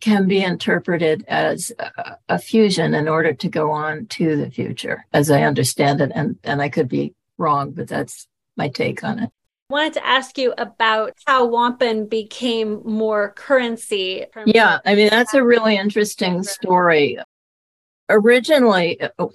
can 0.00 0.28
be 0.28 0.42
interpreted 0.42 1.24
as 1.26 1.72
a, 1.78 2.16
a, 2.28 2.38
fusion 2.38 2.94
in 2.94 3.08
order 3.08 3.32
to 3.32 3.48
go 3.48 3.70
on 3.70 4.06
to 4.06 4.36
the 4.36 4.50
future, 4.50 5.04
as 5.12 5.30
I 5.30 5.42
understand 5.42 6.00
it. 6.00 6.12
And, 6.14 6.38
and 6.44 6.62
I 6.62 6.68
could 6.68 6.88
be 6.88 7.14
wrong, 7.36 7.72
but 7.72 7.88
that's 7.88 8.28
my 8.56 8.68
take 8.68 9.02
on 9.02 9.18
it. 9.20 9.30
I 9.70 9.74
wanted 9.74 9.94
to 9.94 10.06
ask 10.06 10.38
you 10.38 10.54
about 10.56 11.12
how 11.26 11.44
wampum 11.44 12.06
became 12.06 12.80
more 12.84 13.32
currency. 13.32 14.24
Yeah, 14.46 14.78
I 14.86 14.94
mean, 14.94 15.08
that's 15.10 15.34
a 15.34 15.44
really 15.44 15.76
interesting 15.76 16.42
story 16.42 17.18
originally, 18.08 19.00
uh, 19.00 19.26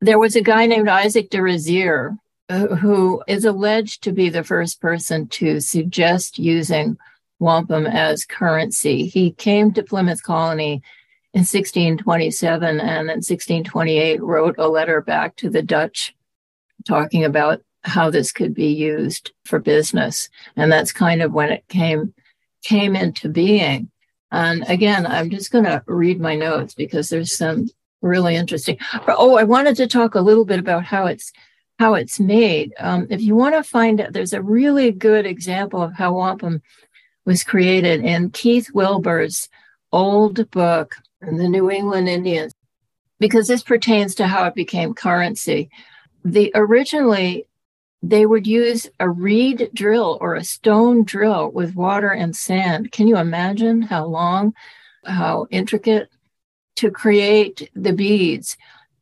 there 0.00 0.18
was 0.18 0.36
a 0.36 0.42
guy 0.42 0.66
named 0.66 0.88
Isaac 0.88 1.30
de 1.30 1.38
Rasière 1.38 2.16
uh, 2.48 2.66
who 2.76 3.22
is 3.28 3.44
alleged 3.44 4.02
to 4.02 4.12
be 4.12 4.28
the 4.28 4.44
first 4.44 4.80
person 4.80 5.28
to 5.28 5.60
suggest 5.60 6.38
using 6.38 6.96
wampum 7.38 7.86
as 7.86 8.24
currency. 8.24 9.06
He 9.06 9.32
came 9.32 9.72
to 9.72 9.82
Plymouth 9.82 10.22
Colony 10.22 10.82
in 11.32 11.40
1627 11.40 12.80
and 12.80 12.80
in 12.80 13.06
1628 13.06 14.22
wrote 14.22 14.56
a 14.58 14.68
letter 14.68 15.00
back 15.00 15.36
to 15.36 15.48
the 15.48 15.62
Dutch 15.62 16.14
talking 16.86 17.24
about 17.24 17.62
how 17.82 18.10
this 18.10 18.32
could 18.32 18.54
be 18.54 18.68
used 18.68 19.32
for 19.44 19.58
business. 19.58 20.28
And 20.56 20.70
that's 20.70 20.92
kind 20.92 21.22
of 21.22 21.32
when 21.32 21.50
it 21.50 21.66
came 21.68 22.14
came 22.62 22.94
into 22.94 23.28
being. 23.28 23.90
And 24.30 24.64
again, 24.68 25.06
I'm 25.06 25.30
just 25.30 25.50
going 25.50 25.64
to 25.64 25.82
read 25.86 26.20
my 26.20 26.36
notes 26.36 26.74
because 26.74 27.08
there's 27.08 27.32
some 27.32 27.68
really 28.02 28.36
interesting. 28.36 28.78
Oh, 29.08 29.36
I 29.36 29.44
wanted 29.44 29.76
to 29.76 29.86
talk 29.86 30.14
a 30.14 30.20
little 30.20 30.44
bit 30.44 30.58
about 30.58 30.84
how 30.84 31.06
it's 31.06 31.32
how 31.78 31.94
it's 31.94 32.20
made. 32.20 32.74
Um, 32.78 33.06
if 33.08 33.22
you 33.22 33.34
want 33.34 33.54
to 33.54 33.62
find 33.62 34.00
out, 34.00 34.12
there's 34.12 34.34
a 34.34 34.42
really 34.42 34.92
good 34.92 35.24
example 35.24 35.82
of 35.82 35.94
how 35.94 36.12
wampum 36.12 36.60
was 37.24 37.42
created 37.42 38.04
in 38.04 38.30
Keith 38.30 38.68
Wilbur's 38.74 39.48
old 39.90 40.50
book, 40.50 40.96
The 41.22 41.48
New 41.48 41.70
England 41.70 42.08
Indians, 42.08 42.52
because 43.18 43.48
this 43.48 43.62
pertains 43.62 44.14
to 44.16 44.26
how 44.26 44.44
it 44.44 44.54
became 44.54 44.92
currency. 44.92 45.70
The 46.22 46.52
originally 46.54 47.46
they 48.02 48.24
would 48.24 48.46
use 48.46 48.88
a 48.98 49.08
reed 49.08 49.70
drill 49.74 50.18
or 50.20 50.34
a 50.34 50.44
stone 50.44 51.04
drill 51.04 51.50
with 51.50 51.76
water 51.76 52.10
and 52.10 52.34
sand. 52.34 52.92
Can 52.92 53.08
you 53.08 53.18
imagine 53.18 53.82
how 53.82 54.06
long, 54.06 54.54
how 55.04 55.46
intricate 55.50 56.08
to 56.80 56.90
create 56.90 57.70
the 57.74 57.92
beads. 57.92 58.56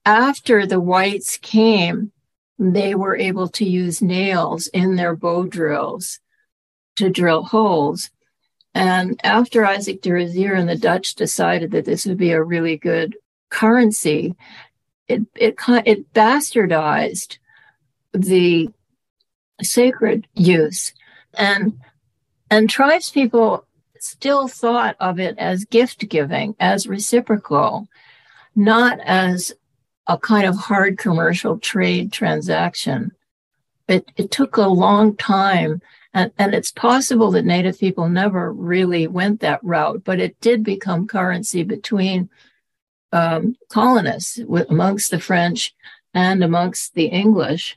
After 0.05 0.67
the 0.67 0.81
whites 0.81 1.39
came, 1.39 2.11
they 2.59 2.97
were 2.97 3.17
able 3.17 3.49
to 3.51 3.65
use 3.65 4.03
nails 4.03 4.67
in 4.69 4.97
their 4.97 5.15
bow 5.15 5.45
drills 5.45 6.19
to 6.97 7.09
drill 7.09 7.45
holes. 7.45 8.11
And 8.75 9.21
after 9.23 9.65
Isaac 9.65 10.03
de 10.03 10.11
Rasière 10.11 10.59
and 10.59 10.69
the 10.69 10.77
Dutch 10.77 11.15
decided 11.15 11.71
that 11.71 11.85
this 11.85 12.05
would 12.05 12.19
be 12.19 12.33
a 12.33 12.43
really 12.43 12.77
good 12.77 13.17
currency, 13.49 14.35
it 15.07 15.23
it 15.37 15.55
it 15.87 16.13
bastardized 16.13 17.39
the 18.13 18.71
sacred 19.63 20.27
use, 20.35 20.93
and 21.35 21.79
and 22.51 22.71
tribes 22.71 23.11
people 23.11 23.67
still 24.01 24.49
thought 24.49 24.97
of 25.01 25.19
it 25.19 25.37
as 25.39 25.65
gift 25.65 26.09
giving, 26.09 26.55
as 26.61 26.87
reciprocal, 26.87 27.89
not 28.55 28.99
as 29.01 29.53
a 30.07 30.19
kind 30.19 30.47
of 30.47 30.57
hard 30.57 30.99
commercial 30.99 31.59
trade 31.59 32.13
transaction. 32.13 33.13
It, 33.89 34.11
it 34.17 34.31
took 34.31 34.57
a 34.57 34.69
long 34.69 35.17
time, 35.17 35.81
and, 36.15 36.33
and 36.39 36.55
it's 36.55 36.73
possible 36.73 37.31
that 37.33 37.45
Native 37.45 37.79
people 37.79 38.09
never 38.09 38.53
really 38.53 39.07
went 39.07 39.41
that 39.41 39.63
route, 39.63 40.03
but 40.05 40.21
it 40.21 40.41
did 40.41 40.63
become 40.63 41.07
currency 41.07 41.63
between 41.63 42.29
um, 43.13 43.57
colonists 43.71 44.39
amongst 44.39 45.11
the 45.11 45.21
French 45.21 45.75
and 46.15 46.43
amongst 46.43 46.95
the 46.95 47.07
English. 47.07 47.77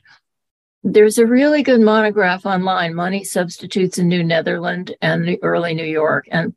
There's 0.84 1.18
a 1.18 1.26
really 1.26 1.62
good 1.62 1.80
monograph 1.80 2.44
online, 2.44 2.94
Money 2.94 3.22
Substitutes 3.22 3.98
in 3.98 4.08
New 4.08 4.24
Netherland 4.24 4.96
and 5.00 5.26
the 5.26 5.40
Early 5.42 5.74
New 5.74 5.84
York. 5.84 6.26
And 6.30 6.54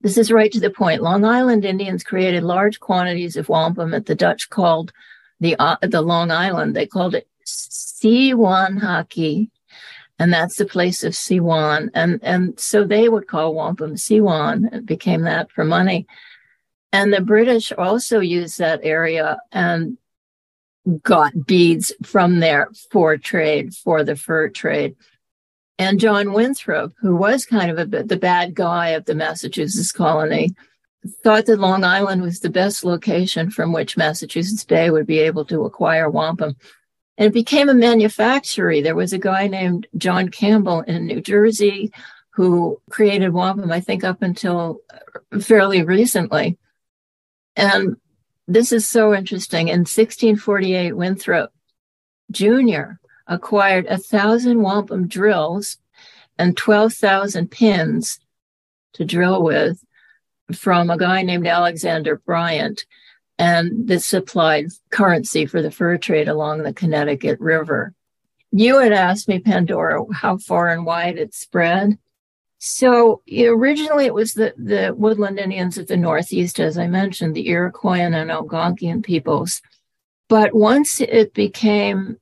this 0.00 0.16
is 0.16 0.32
right 0.32 0.50
to 0.52 0.60
the 0.60 0.70
point. 0.70 1.02
Long 1.02 1.24
Island 1.24 1.66
Indians 1.66 2.02
created 2.02 2.44
large 2.44 2.80
quantities 2.80 3.36
of 3.36 3.50
wampum 3.50 3.90
that 3.90 4.06
the 4.06 4.14
Dutch 4.14 4.48
called 4.48 4.92
the, 5.38 5.54
uh, 5.58 5.76
the 5.82 6.00
Long 6.00 6.30
Island. 6.30 6.74
They 6.74 6.86
called 6.86 7.14
it 7.14 7.28
Siwanhaki, 7.44 9.50
and 10.18 10.32
that's 10.32 10.56
the 10.56 10.64
place 10.64 11.04
of 11.04 11.12
Siwan. 11.12 11.90
And, 11.92 12.20
and 12.22 12.58
so 12.58 12.84
they 12.84 13.10
would 13.10 13.28
call 13.28 13.54
wampum 13.54 13.96
Siwan. 13.96 14.72
It 14.72 14.86
became 14.86 15.22
that 15.22 15.50
for 15.50 15.64
money. 15.64 16.06
And 16.90 17.12
the 17.12 17.20
British 17.20 17.70
also 17.72 18.20
used 18.20 18.58
that 18.58 18.80
area 18.82 19.38
and 19.52 19.98
got 21.02 21.46
beads 21.46 21.92
from 22.02 22.40
there 22.40 22.68
for 22.90 23.16
trade, 23.16 23.74
for 23.74 24.04
the 24.04 24.16
fur 24.16 24.48
trade. 24.48 24.96
And 25.78 26.00
John 26.00 26.32
Winthrop, 26.32 26.92
who 27.00 27.14
was 27.14 27.46
kind 27.46 27.70
of 27.70 27.78
a 27.78 28.02
the 28.02 28.16
bad 28.16 28.54
guy 28.54 28.90
of 28.90 29.04
the 29.04 29.14
Massachusetts 29.14 29.92
colony, 29.92 30.54
thought 31.22 31.46
that 31.46 31.60
Long 31.60 31.84
Island 31.84 32.22
was 32.22 32.40
the 32.40 32.50
best 32.50 32.84
location 32.84 33.50
from 33.50 33.72
which 33.72 33.96
Massachusetts 33.96 34.64
Bay 34.64 34.90
would 34.90 35.06
be 35.06 35.18
able 35.18 35.44
to 35.46 35.64
acquire 35.64 36.10
wampum. 36.10 36.56
And 37.16 37.26
it 37.26 37.32
became 37.32 37.68
a 37.68 37.74
manufactory. 37.74 38.80
There 38.80 38.94
was 38.94 39.12
a 39.12 39.18
guy 39.18 39.46
named 39.46 39.86
John 39.96 40.28
Campbell 40.28 40.80
in 40.82 41.06
New 41.06 41.20
Jersey 41.20 41.92
who 42.30 42.80
created 42.90 43.32
wampum, 43.32 43.72
I 43.72 43.80
think, 43.80 44.04
up 44.04 44.22
until 44.22 44.80
fairly 45.40 45.82
recently. 45.82 46.56
And 47.56 47.96
this 48.48 48.72
is 48.72 48.88
so 48.88 49.14
interesting. 49.14 49.68
In 49.68 49.80
1648, 49.80 50.96
Winthrop 50.96 51.52
Jr. 52.30 52.94
acquired 53.26 53.86
a 53.86 53.98
thousand 53.98 54.62
wampum 54.62 55.06
drills 55.06 55.76
and 56.38 56.56
12,000 56.56 57.50
pins 57.50 58.18
to 58.94 59.04
drill 59.04 59.42
with 59.42 59.84
from 60.54 60.88
a 60.88 60.96
guy 60.96 61.22
named 61.22 61.46
Alexander 61.46 62.16
Bryant. 62.16 62.86
And 63.38 63.86
this 63.86 64.06
supplied 64.06 64.68
currency 64.90 65.44
for 65.46 65.60
the 65.60 65.70
fur 65.70 65.98
trade 65.98 66.26
along 66.26 66.62
the 66.62 66.72
Connecticut 66.72 67.38
River. 67.38 67.92
You 68.50 68.78
had 68.78 68.92
asked 68.92 69.28
me, 69.28 69.38
Pandora, 69.40 70.02
how 70.12 70.38
far 70.38 70.70
and 70.70 70.86
wide 70.86 71.18
it 71.18 71.34
spread. 71.34 71.98
So 72.58 73.22
originally 73.30 74.06
it 74.06 74.14
was 74.14 74.34
the, 74.34 74.52
the 74.56 74.92
woodland 74.96 75.38
Indians 75.38 75.78
of 75.78 75.86
the 75.86 75.96
Northeast, 75.96 76.58
as 76.58 76.76
I 76.76 76.88
mentioned, 76.88 77.34
the 77.34 77.48
Iroquois 77.48 78.00
and 78.00 78.14
Algonquian 78.14 79.02
peoples. 79.02 79.62
But 80.28 80.54
once 80.54 81.00
it 81.00 81.32
became 81.34 82.18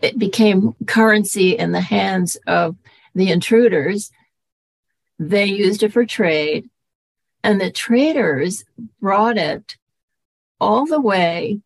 it 0.00 0.18
became 0.18 0.74
currency 0.86 1.56
in 1.56 1.70
the 1.70 1.80
hands 1.80 2.36
of 2.48 2.76
the 3.14 3.30
intruders, 3.30 4.10
they 5.20 5.44
used 5.44 5.84
it 5.84 5.92
for 5.92 6.04
trade. 6.04 6.68
And 7.44 7.60
the 7.60 7.70
traders 7.70 8.64
brought 9.00 9.38
it 9.38 9.76
all 10.60 10.86
the 10.86 11.00
way 11.00 11.60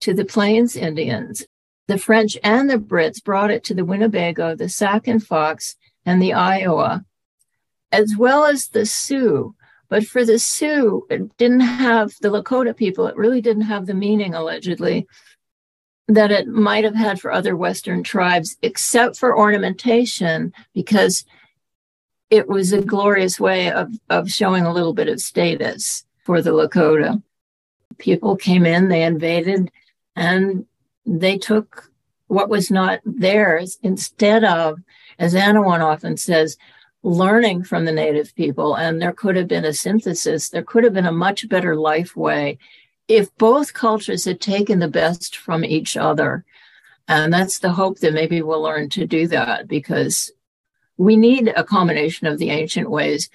to 0.00 0.12
the 0.12 0.24
Plains 0.24 0.74
Indians. 0.74 1.46
The 1.86 1.98
French 1.98 2.36
and 2.42 2.68
the 2.68 2.78
Brits 2.78 3.22
brought 3.22 3.52
it 3.52 3.62
to 3.64 3.74
the 3.74 3.84
Winnebago, 3.84 4.56
the 4.56 4.68
Sac 4.68 5.06
and 5.06 5.24
Fox, 5.24 5.76
and 6.04 6.20
the 6.20 6.32
Iowa 6.32 7.04
as 7.92 8.16
well 8.16 8.44
as 8.44 8.68
the 8.68 8.86
Sioux. 8.86 9.54
But 9.88 10.04
for 10.04 10.24
the 10.24 10.38
Sioux, 10.38 11.06
it 11.08 11.36
didn't 11.38 11.60
have 11.60 12.12
the 12.20 12.28
Lakota 12.28 12.76
people, 12.76 13.06
it 13.06 13.16
really 13.16 13.40
didn't 13.40 13.62
have 13.62 13.86
the 13.86 13.94
meaning, 13.94 14.34
allegedly, 14.34 15.06
that 16.08 16.30
it 16.30 16.46
might 16.46 16.84
have 16.84 16.94
had 16.94 17.20
for 17.20 17.32
other 17.32 17.56
Western 17.56 18.02
tribes, 18.02 18.56
except 18.62 19.16
for 19.16 19.36
ornamentation, 19.36 20.52
because 20.74 21.24
it 22.30 22.48
was 22.48 22.72
a 22.72 22.82
glorious 22.82 23.40
way 23.40 23.70
of, 23.70 23.90
of 24.10 24.30
showing 24.30 24.64
a 24.64 24.72
little 24.72 24.92
bit 24.92 25.08
of 25.08 25.20
status 25.20 26.04
for 26.24 26.42
the 26.42 26.50
Lakota. 26.50 27.22
People 27.96 28.36
came 28.36 28.66
in, 28.66 28.88
they 28.88 29.02
invaded, 29.02 29.70
and 30.14 30.66
they 31.06 31.38
took 31.38 31.90
what 32.26 32.50
was 32.50 32.70
not 32.70 33.00
theirs 33.04 33.78
instead 33.82 34.44
of, 34.44 34.78
as 35.18 35.34
Anawan 35.34 35.80
often 35.80 36.18
says, 36.18 36.58
learning 37.02 37.62
from 37.62 37.84
the 37.84 37.92
native 37.92 38.34
people 38.34 38.76
and 38.76 39.00
there 39.00 39.12
could 39.12 39.36
have 39.36 39.46
been 39.46 39.64
a 39.64 39.72
synthesis 39.72 40.48
there 40.48 40.64
could 40.64 40.82
have 40.82 40.92
been 40.92 41.06
a 41.06 41.12
much 41.12 41.48
better 41.48 41.76
life 41.76 42.16
way 42.16 42.58
if 43.08 43.34
both 43.38 43.72
cultures 43.72 44.26
had 44.26 44.40
taken 44.40 44.78
the 44.78 44.88
best 44.88 45.36
from 45.36 45.64
each 45.64 45.96
other. 45.96 46.44
And 47.08 47.32
that's 47.32 47.58
the 47.58 47.72
hope 47.72 47.98
that 48.00 48.12
maybe 48.12 48.42
we'll 48.42 48.62
learn 48.62 48.90
to 48.90 49.06
do 49.06 49.26
that 49.28 49.66
because 49.66 50.30
we 50.98 51.16
need 51.16 51.48
a 51.48 51.64
combination 51.64 52.26
of 52.26 52.38
the 52.38 52.50
ancient 52.50 52.90
ways. 52.90 53.30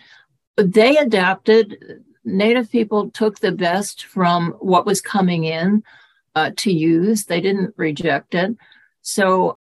They 0.57 0.95
adapted 0.97 2.03
native 2.23 2.71
people 2.71 3.09
took 3.09 3.39
the 3.39 3.51
best 3.51 4.05
from 4.05 4.51
what 4.59 4.85
was 4.85 5.01
coming 5.01 5.43
in 5.45 5.83
uh, 6.35 6.51
to 6.57 6.71
use. 6.71 7.25
They 7.25 7.41
didn't 7.41 7.73
reject 7.75 8.35
it. 8.35 8.55
So 9.01 9.57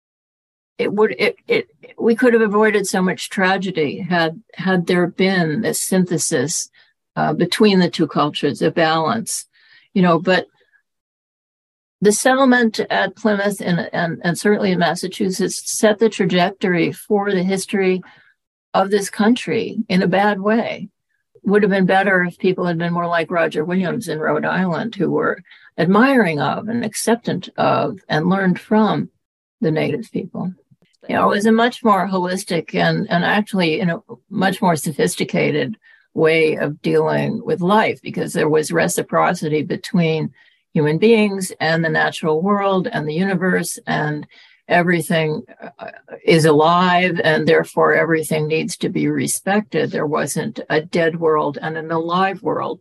it 0.78 0.92
would 0.92 1.14
it, 1.18 1.36
it 1.48 1.68
we 1.98 2.14
could 2.14 2.34
have 2.34 2.42
avoided 2.42 2.86
so 2.86 3.02
much 3.02 3.30
tragedy 3.30 3.98
had 3.98 4.42
had 4.54 4.86
there 4.86 5.06
been 5.06 5.64
a 5.64 5.72
synthesis 5.74 6.70
uh, 7.16 7.32
between 7.32 7.78
the 7.78 7.90
two 7.90 8.06
cultures, 8.06 8.60
a 8.60 8.70
balance, 8.70 9.46
you 9.94 10.02
know. 10.02 10.18
But 10.18 10.46
the 12.02 12.12
settlement 12.12 12.78
at 12.90 13.16
Plymouth 13.16 13.60
and, 13.62 13.88
and, 13.92 14.20
and 14.22 14.38
certainly 14.38 14.72
in 14.72 14.78
Massachusetts 14.78 15.72
set 15.72 15.98
the 15.98 16.10
trajectory 16.10 16.92
for 16.92 17.32
the 17.32 17.42
history 17.42 18.02
of 18.74 18.90
this 18.90 19.08
country 19.08 19.78
in 19.88 20.02
a 20.02 20.08
bad 20.08 20.40
way. 20.40 20.90
Would 21.42 21.62
have 21.62 21.70
been 21.70 21.86
better 21.86 22.24
if 22.24 22.38
people 22.38 22.66
had 22.66 22.76
been 22.76 22.92
more 22.92 23.06
like 23.06 23.30
Roger 23.30 23.64
Williams 23.64 24.08
in 24.08 24.18
Rhode 24.18 24.44
Island, 24.44 24.96
who 24.96 25.10
were 25.10 25.42
admiring 25.78 26.40
of 26.40 26.68
and 26.68 26.84
acceptant 26.84 27.48
of 27.56 28.00
and 28.08 28.28
learned 28.28 28.60
from 28.60 29.10
the 29.60 29.70
native 29.70 30.10
people. 30.10 30.52
Yeah, 31.08 31.24
it 31.24 31.28
was 31.28 31.46
a 31.46 31.52
much 31.52 31.84
more 31.84 32.08
holistic 32.08 32.74
and, 32.74 33.08
and 33.10 33.24
actually 33.24 33.80
in 33.80 33.90
a 33.90 34.00
much 34.28 34.60
more 34.60 34.76
sophisticated 34.76 35.76
way 36.14 36.56
of 36.56 36.80
dealing 36.82 37.44
with 37.44 37.60
life 37.60 38.00
because 38.02 38.32
there 38.32 38.48
was 38.48 38.72
reciprocity 38.72 39.62
between 39.62 40.32
human 40.72 40.98
beings 40.98 41.52
and 41.60 41.84
the 41.84 41.88
natural 41.88 42.42
world 42.42 42.88
and 42.90 43.08
the 43.08 43.14
universe 43.14 43.78
and 43.86 44.26
everything 44.68 45.42
uh, 45.78 45.90
is 46.24 46.44
alive 46.44 47.20
and 47.22 47.46
therefore 47.46 47.94
everything 47.94 48.46
needs 48.48 48.76
to 48.76 48.88
be 48.88 49.08
respected. 49.08 49.90
There 49.90 50.06
wasn't 50.06 50.60
a 50.68 50.80
dead 50.80 51.20
world 51.20 51.58
and 51.60 51.76
an 51.76 51.92
alive 51.92 52.42
world. 52.42 52.80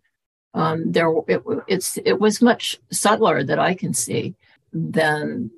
Um, 0.54 0.92
there 0.92 1.14
it, 1.28 1.44
it's 1.68 1.98
it 1.98 2.20
was 2.20 2.42
much 2.42 2.80
subtler 2.90 3.44
that 3.44 3.60
i 3.60 3.74
can 3.74 3.94
see 3.94 4.36
than 4.72 5.52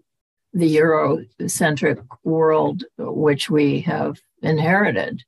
the 0.57 0.75
Eurocentric 0.75 2.03
world 2.23 2.83
which 2.97 3.49
we 3.49 3.81
have 3.81 4.19
inherited. 4.41 5.23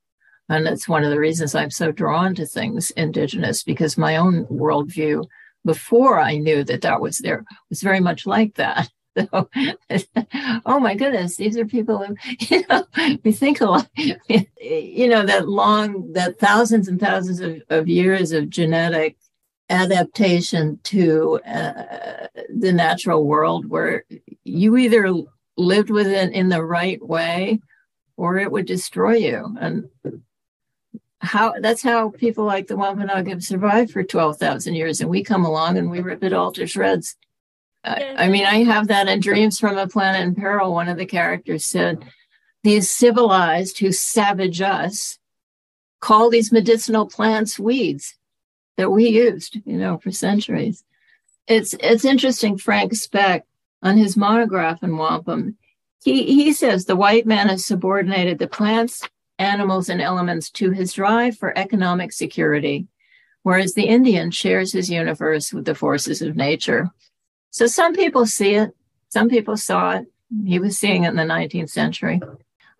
And 0.48 0.66
it's 0.66 0.88
one 0.88 1.04
of 1.04 1.10
the 1.10 1.20
reasons 1.20 1.54
I'm 1.54 1.70
so 1.70 1.92
drawn 1.92 2.34
to 2.34 2.44
things 2.44 2.90
indigenous 2.92 3.62
because 3.62 3.96
my 3.96 4.16
own 4.16 4.46
worldview 4.46 5.24
before 5.64 6.18
I 6.18 6.36
knew 6.36 6.64
that 6.64 6.80
that 6.80 7.00
was 7.00 7.18
there 7.18 7.44
was 7.68 7.82
very 7.82 8.00
much 8.00 8.26
like 8.26 8.54
that. 8.56 8.90
Oh 10.64 10.78
my 10.78 10.94
goodness, 10.94 11.36
these 11.36 11.58
are 11.58 11.66
people 11.66 11.98
who, 11.98 12.16
you 12.38 12.64
know, 12.68 12.84
we 13.24 13.32
think 13.32 13.60
a 13.60 13.66
lot, 13.66 13.88
you 13.96 15.08
know, 15.08 15.26
that 15.26 15.48
long, 15.48 16.12
that 16.12 16.38
thousands 16.38 16.88
and 16.88 17.00
thousands 17.00 17.40
of, 17.40 17.60
of 17.68 17.88
years 17.88 18.32
of 18.32 18.48
genetic 18.48 19.16
adaptation 19.70 20.78
to 20.84 21.40
uh, 21.46 22.26
the 22.54 22.72
natural 22.72 23.24
world 23.24 23.66
where 23.66 24.04
you 24.44 24.76
either 24.76 25.12
lived 25.56 25.90
with 25.90 26.06
it 26.06 26.32
in 26.32 26.48
the 26.48 26.62
right 26.62 27.02
way 27.06 27.60
or 28.16 28.38
it 28.38 28.50
would 28.50 28.66
destroy 28.66 29.16
you. 29.16 29.56
And 29.60 29.88
how 31.20 31.54
that's 31.60 31.82
how 31.82 32.10
people 32.10 32.44
like 32.44 32.66
the 32.66 32.76
Wampanoag 32.76 33.28
have 33.28 33.44
survived 33.44 33.90
for 33.90 34.02
12,000 34.02 34.74
years. 34.74 35.00
And 35.00 35.08
we 35.08 35.22
come 35.22 35.44
along 35.44 35.78
and 35.78 35.90
we 35.90 36.00
rip 36.00 36.24
it 36.24 36.32
all 36.32 36.52
to 36.52 36.66
shreds 36.66 37.16
I, 37.84 38.14
I 38.16 38.28
mean 38.28 38.44
I 38.44 38.64
have 38.64 38.88
that 38.88 39.08
in 39.08 39.20
dreams 39.20 39.58
from 39.58 39.78
a 39.78 39.88
planet 39.88 40.22
in 40.22 40.34
peril. 40.34 40.72
One 40.72 40.88
of 40.88 40.98
the 40.98 41.06
characters 41.06 41.64
said 41.64 42.04
these 42.62 42.90
civilized 42.90 43.78
who 43.78 43.92
savage 43.92 44.60
us 44.60 45.18
call 46.00 46.30
these 46.30 46.52
medicinal 46.52 47.06
plants 47.06 47.58
weeds 47.58 48.16
that 48.80 48.90
we 48.90 49.08
used, 49.08 49.58
you 49.66 49.76
know, 49.76 49.98
for 49.98 50.10
centuries. 50.10 50.84
it's 51.46 51.74
it's 51.80 52.06
interesting. 52.06 52.56
Frank 52.56 52.94
Speck 52.94 53.44
on 53.82 53.98
his 53.98 54.16
monograph 54.16 54.82
in 54.82 54.96
wampum, 54.96 55.58
he 56.02 56.24
he 56.24 56.54
says 56.54 56.84
the 56.86 56.96
white 56.96 57.26
man 57.26 57.50
has 57.50 57.66
subordinated 57.66 58.38
the 58.38 58.48
plants, 58.48 59.06
animals, 59.38 59.90
and 59.90 60.00
elements 60.00 60.50
to 60.52 60.70
his 60.70 60.94
drive 60.94 61.36
for 61.36 61.58
economic 61.58 62.10
security, 62.10 62.86
whereas 63.42 63.74
the 63.74 63.84
Indian 63.86 64.30
shares 64.30 64.72
his 64.72 64.88
universe 64.88 65.52
with 65.52 65.66
the 65.66 65.74
forces 65.74 66.22
of 66.22 66.34
nature. 66.34 66.88
So 67.50 67.66
some 67.66 67.94
people 67.94 68.24
see 68.24 68.54
it, 68.54 68.70
some 69.10 69.28
people 69.28 69.58
saw 69.58 69.90
it. 69.96 70.06
He 70.46 70.58
was 70.58 70.78
seeing 70.78 71.04
it 71.04 71.08
in 71.08 71.16
the 71.16 71.22
19th 71.24 71.70
century. 71.70 72.18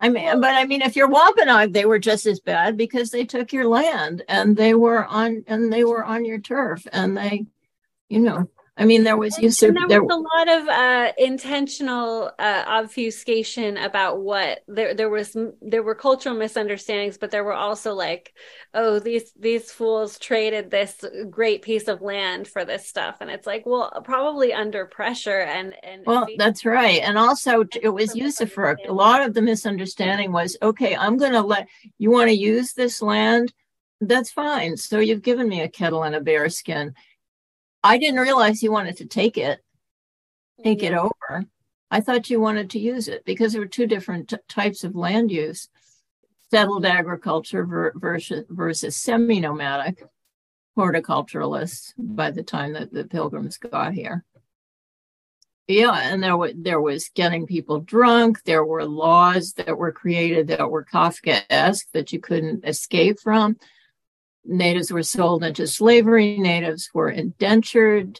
I 0.01 0.09
mean, 0.09 0.41
but 0.41 0.55
I 0.55 0.65
mean, 0.65 0.81
if 0.81 0.95
you're 0.95 1.07
Wampanoag, 1.07 1.73
they 1.73 1.85
were 1.85 1.99
just 1.99 2.25
as 2.25 2.39
bad 2.39 2.75
because 2.75 3.11
they 3.11 3.23
took 3.23 3.53
your 3.53 3.67
land 3.67 4.23
and 4.27 4.57
they 4.57 4.73
were 4.73 5.05
on 5.05 5.43
and 5.47 5.71
they 5.71 5.83
were 5.83 6.03
on 6.03 6.25
your 6.25 6.39
turf 6.39 6.87
and 6.91 7.15
they 7.15 7.45
you 8.09 8.19
know 8.19 8.49
I 8.81 8.85
mean, 8.85 9.03
there 9.03 9.15
was 9.15 9.37
use 9.37 9.61
of, 9.61 9.75
there, 9.75 9.87
there 9.87 10.03
was 10.03 10.15
a 10.15 10.47
lot 10.47 10.61
of 10.61 10.67
uh, 10.67 11.11
intentional 11.19 12.31
uh, 12.39 12.63
obfuscation 12.65 13.77
about 13.77 14.21
what 14.21 14.63
there 14.67 14.95
there 14.95 15.09
was 15.09 15.37
there 15.61 15.83
were 15.83 15.93
cultural 15.93 16.35
misunderstandings, 16.35 17.19
but 17.19 17.29
there 17.29 17.43
were 17.43 17.53
also 17.53 17.93
like, 17.93 18.33
oh, 18.73 18.97
these 18.97 19.31
these 19.39 19.71
fools 19.71 20.17
traded 20.17 20.71
this 20.71 21.05
great 21.29 21.61
piece 21.61 21.87
of 21.87 22.01
land 22.01 22.47
for 22.47 22.65
this 22.65 22.87
stuff, 22.87 23.17
and 23.21 23.29
it's 23.29 23.45
like, 23.45 23.67
well, 23.67 24.01
probably 24.03 24.51
under 24.51 24.85
pressure 24.85 25.41
and 25.41 25.75
and 25.83 26.03
well, 26.07 26.25
that's 26.37 26.65
right, 26.65 27.01
and 27.03 27.19
also 27.19 27.63
it 27.81 27.89
was 27.89 28.15
usufruct. 28.15 28.89
A 28.89 28.93
lot 28.93 29.21
of 29.21 29.35
the 29.35 29.43
misunderstanding 29.43 30.31
was, 30.31 30.57
okay, 30.61 30.95
I'm 30.95 31.17
going 31.17 31.33
to 31.33 31.41
let 31.41 31.67
you 31.99 32.09
want 32.09 32.29
to 32.29 32.35
use 32.35 32.73
this 32.73 32.99
land, 33.01 33.53
that's 34.01 34.31
fine. 34.31 34.75
So 34.75 34.97
you've 34.97 35.21
given 35.21 35.47
me 35.47 35.61
a 35.61 35.69
kettle 35.69 36.03
and 36.03 36.15
a 36.15 36.21
bear 36.21 36.49
skin 36.49 36.95
I 37.83 37.97
didn't 37.97 38.19
realize 38.19 38.61
you 38.61 38.71
wanted 38.71 38.97
to 38.97 39.05
take 39.05 39.37
it, 39.37 39.59
take 40.63 40.83
it 40.83 40.93
over. 40.93 41.45
I 41.89 41.99
thought 41.99 42.29
you 42.29 42.39
wanted 42.39 42.69
to 42.71 42.79
use 42.79 43.07
it 43.07 43.25
because 43.25 43.51
there 43.51 43.61
were 43.61 43.67
two 43.67 43.87
different 43.87 44.29
t- 44.29 44.37
types 44.47 44.83
of 44.83 44.95
land 44.95 45.31
use 45.31 45.67
settled 46.51 46.85
agriculture 46.85 47.65
ver- 47.65 47.93
versus, 47.95 48.45
versus 48.49 48.95
semi 48.95 49.39
nomadic 49.39 50.03
horticulturalists 50.77 51.93
by 51.97 52.31
the 52.31 52.43
time 52.43 52.73
that 52.73 52.93
the 52.93 53.05
pilgrims 53.05 53.57
got 53.57 53.93
here. 53.93 54.23
Yeah, 55.67 55.93
and 55.93 56.21
there 56.21 56.35
was 56.35 56.53
there 56.57 56.81
was 56.81 57.09
getting 57.15 57.45
people 57.45 57.79
drunk. 57.79 58.43
There 58.43 58.65
were 58.65 58.83
laws 58.83 59.53
that 59.53 59.77
were 59.77 59.91
created 59.91 60.47
that 60.47 60.69
were 60.69 60.83
Kafkaesque 60.83 61.85
that 61.93 62.11
you 62.11 62.19
couldn't 62.19 62.65
escape 62.65 63.19
from 63.19 63.57
natives 64.45 64.91
were 64.91 65.03
sold 65.03 65.43
into 65.43 65.67
slavery, 65.67 66.37
natives 66.37 66.89
were 66.93 67.09
indentured. 67.09 68.19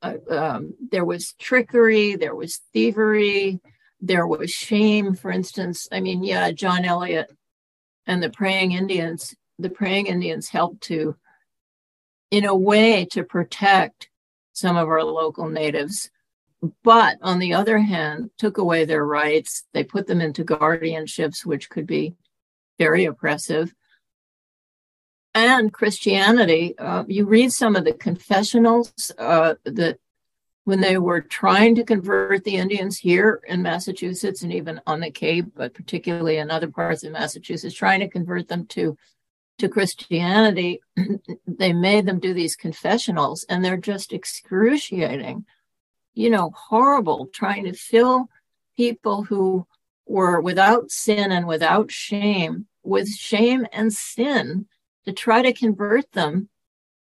Uh, 0.00 0.14
um, 0.30 0.74
there 0.90 1.04
was 1.04 1.32
trickery, 1.38 2.16
there 2.16 2.34
was 2.34 2.60
thievery, 2.72 3.60
there 4.00 4.26
was 4.26 4.50
shame. 4.50 5.14
For 5.14 5.30
instance, 5.30 5.88
I 5.90 6.00
mean, 6.00 6.22
yeah, 6.24 6.50
John 6.52 6.84
Eliot 6.84 7.30
and 8.06 8.22
the 8.22 8.30
praying 8.30 8.72
Indians, 8.72 9.34
the 9.58 9.70
praying 9.70 10.06
Indians 10.06 10.48
helped 10.48 10.82
to, 10.84 11.16
in 12.30 12.44
a 12.44 12.54
way, 12.54 13.06
to 13.12 13.24
protect 13.24 14.08
some 14.52 14.76
of 14.76 14.88
our 14.88 15.02
local 15.02 15.48
natives. 15.48 16.10
But 16.82 17.18
on 17.22 17.38
the 17.38 17.54
other 17.54 17.78
hand, 17.78 18.30
took 18.36 18.58
away 18.58 18.84
their 18.84 19.04
rights. 19.04 19.64
They 19.72 19.84
put 19.84 20.08
them 20.08 20.20
into 20.20 20.44
guardianships, 20.44 21.44
which 21.44 21.70
could 21.70 21.86
be 21.86 22.14
very 22.78 23.04
oppressive 23.04 23.72
and 25.38 25.72
Christianity. 25.72 26.78
Uh, 26.78 27.04
you 27.06 27.24
read 27.24 27.52
some 27.52 27.76
of 27.76 27.84
the 27.84 27.92
confessionals 27.92 29.12
uh, 29.18 29.54
that 29.64 29.98
when 30.64 30.80
they 30.80 30.98
were 30.98 31.20
trying 31.20 31.74
to 31.74 31.84
convert 31.84 32.44
the 32.44 32.56
Indians 32.56 32.98
here 32.98 33.40
in 33.48 33.62
Massachusetts 33.62 34.42
and 34.42 34.52
even 34.52 34.80
on 34.86 35.00
the 35.00 35.10
Cape, 35.10 35.46
but 35.56 35.74
particularly 35.74 36.36
in 36.36 36.50
other 36.50 36.68
parts 36.68 37.04
of 37.04 37.12
Massachusetts, 37.12 37.74
trying 37.74 38.00
to 38.00 38.08
convert 38.08 38.48
them 38.48 38.66
to 38.66 38.96
to 39.58 39.68
Christianity, 39.68 40.80
they 41.46 41.72
made 41.72 42.06
them 42.06 42.20
do 42.20 42.32
these 42.32 42.54
confessionals, 42.54 43.44
and 43.48 43.64
they're 43.64 43.76
just 43.76 44.12
excruciating, 44.12 45.44
you 46.14 46.30
know, 46.30 46.52
horrible, 46.54 47.28
trying 47.32 47.64
to 47.64 47.72
fill 47.72 48.28
people 48.76 49.24
who 49.24 49.66
were 50.06 50.40
without 50.40 50.90
sin 50.90 51.32
and 51.32 51.46
without 51.46 51.90
shame 51.90 52.66
with 52.82 53.08
shame 53.08 53.66
and 53.72 53.92
sin 53.92 54.66
to 55.08 55.14
try 55.14 55.40
to 55.40 55.54
convert 55.54 56.12
them. 56.12 56.48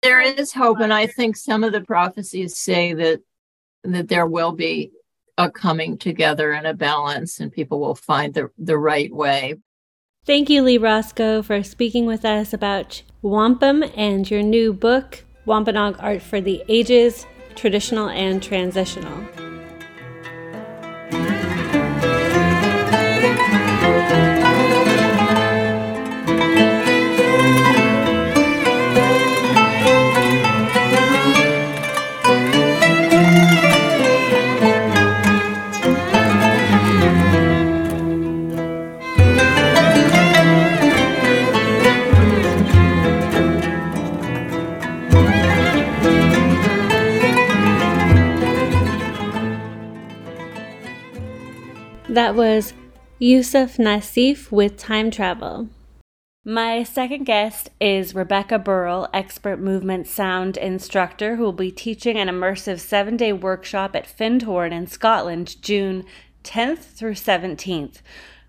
There 0.04 0.22
is 0.22 0.54
hope, 0.54 0.80
and 0.80 0.94
I 0.94 1.08
think 1.08 1.36
some 1.36 1.64
of 1.64 1.74
the 1.74 1.82
prophecies 1.82 2.56
say 2.58 2.94
that 2.94 3.22
that 3.84 4.10
there 4.10 4.28
will 4.28 4.52
be 4.52 4.92
a 5.38 5.50
coming 5.50 5.98
together 5.98 6.52
and 6.52 6.68
a 6.68 6.74
balance, 6.74 7.40
and 7.40 7.52
people 7.52 7.80
will 7.80 7.96
find 7.96 8.34
the, 8.34 8.50
the 8.58 8.78
right 8.78 9.12
way. 9.14 9.56
Thank 10.26 10.50
you, 10.50 10.62
Lee 10.62 10.78
Roscoe, 10.78 11.42
for 11.42 11.64
speaking 11.64 12.06
with 12.06 12.26
us 12.26 12.54
about 12.54 13.02
wampum 13.22 13.84
and 13.96 14.30
your 14.30 14.44
new 14.44 14.74
book, 14.74 15.24
Wampanoag 15.46 15.96
Art 16.00 16.22
for 16.22 16.40
the 16.42 16.64
Ages 16.68 17.26
Traditional 17.56 18.10
and 18.10 18.44
Transitional. 18.44 19.49
That 52.10 52.34
was 52.34 52.74
Yusuf 53.20 53.78
Nasif 53.78 54.52
with 54.52 54.78
Time 54.78 55.12
Travel. 55.12 55.70
My 56.44 56.82
second 56.82 57.26
guest 57.26 57.70
is 57.80 58.16
Rebecca 58.16 58.58
Burrell, 58.58 59.08
expert 59.14 59.60
movement 59.60 60.08
sound 60.08 60.58
instructor, 60.58 61.36
who 61.36 61.44
will 61.44 61.54
be 61.54 61.72
teaching 61.72 62.18
an 62.18 62.28
immersive 62.28 62.80
seven 62.80 63.16
day 63.16 63.32
workshop 63.32 63.96
at 63.96 64.08
Findhorn 64.08 64.72
in 64.72 64.88
Scotland, 64.88 65.62
June 65.62 66.04
10th 66.44 66.80
through 66.80 67.14
17th. 67.14 67.98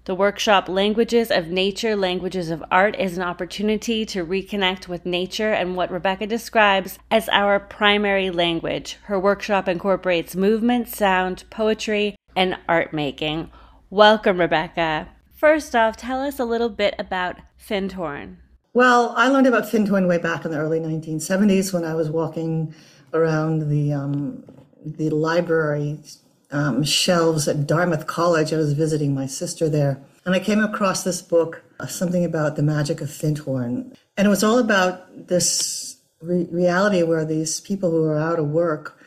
The 0.06 0.14
workshop 0.14 0.66
Languages 0.66 1.30
of 1.30 1.48
Nature, 1.48 1.94
Languages 1.94 2.48
of 2.50 2.64
Art 2.70 2.98
is 2.98 3.18
an 3.18 3.22
opportunity 3.22 4.06
to 4.06 4.24
reconnect 4.24 4.88
with 4.88 5.04
nature 5.04 5.52
and 5.52 5.76
what 5.76 5.90
Rebecca 5.90 6.26
describes 6.26 6.98
as 7.10 7.28
our 7.28 7.60
primary 7.60 8.30
language. 8.30 8.96
Her 9.02 9.20
workshop 9.20 9.68
incorporates 9.68 10.34
movement, 10.34 10.88
sound, 10.88 11.44
poetry, 11.50 12.16
and 12.36 12.56
art 12.68 12.92
making. 12.92 13.50
Welcome, 13.90 14.38
Rebecca. 14.38 15.08
First 15.34 15.74
off, 15.74 15.96
tell 15.96 16.20
us 16.20 16.38
a 16.38 16.44
little 16.44 16.68
bit 16.68 16.94
about 16.98 17.36
Findhorn. 17.58 18.36
Well, 18.72 19.14
I 19.16 19.28
learned 19.28 19.48
about 19.48 19.64
Findhorn 19.64 20.06
way 20.06 20.18
back 20.18 20.44
in 20.44 20.52
the 20.52 20.58
early 20.58 20.78
1970s 20.78 21.72
when 21.72 21.84
I 21.84 21.94
was 21.94 22.08
walking 22.08 22.72
around 23.12 23.68
the 23.68 23.92
um, 23.92 24.44
the 24.84 25.10
library 25.10 25.98
um, 26.52 26.84
shelves 26.84 27.48
at 27.48 27.66
Dartmouth 27.66 28.06
College. 28.06 28.52
I 28.52 28.58
was 28.58 28.74
visiting 28.74 29.14
my 29.14 29.26
sister 29.26 29.68
there, 29.68 30.00
and 30.24 30.34
I 30.34 30.38
came 30.38 30.62
across 30.62 31.02
this 31.02 31.20
book, 31.20 31.62
uh, 31.80 31.86
something 31.86 32.24
about 32.24 32.54
the 32.54 32.62
magic 32.62 33.00
of 33.00 33.08
Findhorn, 33.08 33.96
and 34.16 34.26
it 34.26 34.30
was 34.30 34.44
all 34.44 34.58
about 34.58 35.28
this 35.28 35.96
re- 36.20 36.46
reality 36.50 37.02
where 37.02 37.24
these 37.24 37.60
people 37.60 37.90
who 37.90 38.04
are 38.04 38.18
out 38.18 38.38
of 38.38 38.50
work 38.50 38.99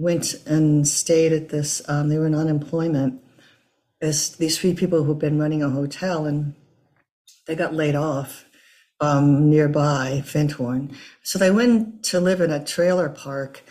went 0.00 0.34
and 0.46 0.86
stayed 0.88 1.32
at 1.32 1.50
this. 1.50 1.82
Um, 1.88 2.08
they 2.08 2.18
were 2.18 2.26
in 2.26 2.34
unemployment 2.34 3.22
is 4.00 4.36
these 4.36 4.58
three 4.58 4.74
people 4.74 5.04
who've 5.04 5.18
been 5.18 5.38
running 5.38 5.62
a 5.62 5.68
hotel 5.68 6.24
and 6.24 6.54
they 7.46 7.54
got 7.54 7.74
laid 7.74 7.94
off 7.94 8.46
um, 9.00 9.50
nearby 9.50 10.22
Findhorn. 10.24 10.94
So 11.22 11.38
they 11.38 11.50
went 11.50 12.02
to 12.04 12.20
live 12.20 12.40
in 12.40 12.50
a 12.50 12.64
trailer 12.64 13.08
park 13.08 13.62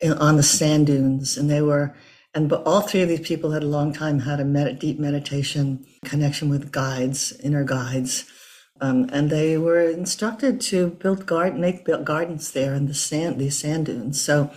in, 0.00 0.12
on 0.12 0.36
the 0.36 0.42
sand 0.42 0.86
dunes, 0.86 1.36
and 1.36 1.50
they 1.50 1.62
were, 1.62 1.94
and 2.34 2.48
but 2.48 2.62
all 2.64 2.80
three 2.80 3.02
of 3.02 3.08
these 3.08 3.26
people 3.26 3.50
had 3.50 3.62
a 3.62 3.66
long 3.66 3.92
time 3.92 4.20
had 4.20 4.40
a 4.40 4.44
med- 4.44 4.78
deep 4.78 4.98
meditation 4.98 5.84
connection 6.04 6.48
with 6.48 6.72
guides, 6.72 7.32
inner 7.42 7.64
guides, 7.64 8.24
um, 8.80 9.08
and 9.12 9.30
they 9.30 9.58
were 9.58 9.88
instructed 9.88 10.60
to 10.62 10.88
build 10.88 11.26
garden, 11.26 11.60
make 11.60 11.86
gardens 12.04 12.52
there 12.52 12.74
in 12.74 12.86
the 12.86 12.94
sand, 12.94 13.40
these 13.40 13.58
sand 13.58 13.86
dunes. 13.86 14.20
So 14.20 14.50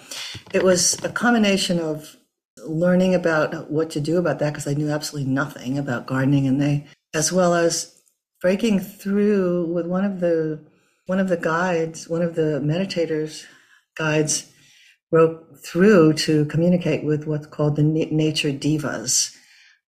it 0.53 0.63
was 0.63 1.03
a 1.03 1.09
combination 1.09 1.79
of 1.79 2.17
learning 2.65 3.15
about 3.15 3.71
what 3.71 3.89
to 3.91 3.99
do 3.99 4.17
about 4.17 4.39
that 4.39 4.51
because 4.51 4.67
I 4.67 4.73
knew 4.73 4.89
absolutely 4.89 5.31
nothing 5.31 5.77
about 5.77 6.05
gardening 6.05 6.47
and 6.47 6.61
they 6.61 6.85
as 7.13 7.31
well 7.31 7.55
as 7.55 8.01
breaking 8.41 8.79
through 8.79 9.65
with 9.73 9.85
one 9.87 10.05
of 10.05 10.19
the 10.19 10.59
one 11.07 11.19
of 11.19 11.27
the 11.27 11.37
guides, 11.37 12.07
one 12.07 12.21
of 12.21 12.35
the 12.35 12.61
meditators 12.63 13.45
guides 13.95 14.51
broke 15.09 15.57
through 15.57 16.13
to 16.13 16.45
communicate 16.45 17.03
with 17.03 17.27
what's 17.27 17.47
called 17.47 17.75
the 17.75 17.83
nature 17.83 18.51
devas. 18.51 19.35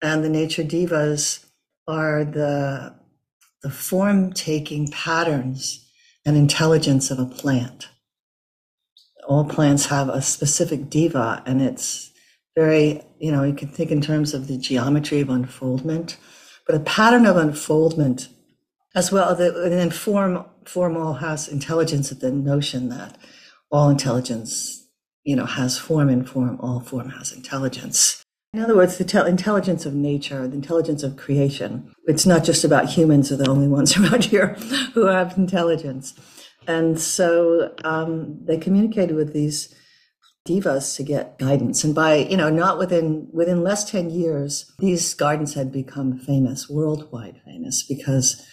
And 0.02 0.24
the 0.24 0.30
nature 0.30 0.64
devas 0.64 1.44
are 1.86 2.24
the, 2.24 2.94
the 3.62 3.70
form 3.70 4.32
taking 4.32 4.88
patterns 4.90 5.86
and 6.24 6.36
intelligence 6.36 7.10
of 7.10 7.18
a 7.18 7.26
plant. 7.26 7.88
All 9.28 9.44
plants 9.44 9.86
have 9.86 10.08
a 10.08 10.22
specific 10.22 10.90
deva, 10.90 11.42
and 11.46 11.62
it's 11.62 12.10
very, 12.56 13.02
you 13.18 13.30
know, 13.30 13.42
you 13.44 13.54
can 13.54 13.68
think 13.68 13.90
in 13.90 14.00
terms 14.00 14.34
of 14.34 14.48
the 14.48 14.56
geometry 14.56 15.20
of 15.20 15.28
unfoldment, 15.28 16.16
but 16.66 16.74
a 16.74 16.80
pattern 16.80 17.26
of 17.26 17.36
unfoldment 17.36 18.28
as 18.94 19.12
well. 19.12 19.30
And 19.30 19.72
then 19.72 19.90
form, 19.90 20.44
form 20.64 20.96
all 20.96 21.14
has 21.14 21.48
intelligence, 21.48 22.10
the 22.10 22.32
notion 22.32 22.88
that 22.88 23.16
all 23.70 23.88
intelligence, 23.88 24.88
you 25.22 25.36
know, 25.36 25.46
has 25.46 25.78
form 25.78 26.08
and 26.08 26.28
form, 26.28 26.58
all 26.60 26.80
form 26.80 27.10
has 27.10 27.32
intelligence. 27.32 28.24
In 28.52 28.60
other 28.60 28.74
words, 28.74 28.98
the 28.98 29.04
te- 29.04 29.28
intelligence 29.28 29.86
of 29.86 29.94
nature, 29.94 30.48
the 30.48 30.54
intelligence 30.54 31.04
of 31.04 31.16
creation. 31.16 31.92
It's 32.06 32.26
not 32.26 32.42
just 32.42 32.64
about 32.64 32.90
humans 32.90 33.30
are 33.30 33.36
the 33.36 33.48
only 33.48 33.68
ones 33.68 33.96
around 33.98 34.24
here 34.24 34.54
who 34.94 35.06
have 35.06 35.38
intelligence. 35.38 36.14
And 36.66 37.00
so 37.00 37.74
um, 37.84 38.40
they 38.44 38.58
communicated 38.58 39.14
with 39.14 39.32
these 39.32 39.74
devas 40.44 40.94
to 40.96 41.04
get 41.04 41.38
guidance. 41.38 41.84
And 41.84 41.94
by, 41.94 42.16
you 42.16 42.36
know, 42.36 42.50
not 42.50 42.78
within 42.78 43.28
within 43.32 43.62
less 43.62 43.88
10 43.88 44.10
years, 44.10 44.70
these 44.78 45.14
gardens 45.14 45.54
had 45.54 45.70
become 45.70 46.18
famous, 46.18 46.68
worldwide 46.68 47.40
famous, 47.44 47.84
because 47.86 48.44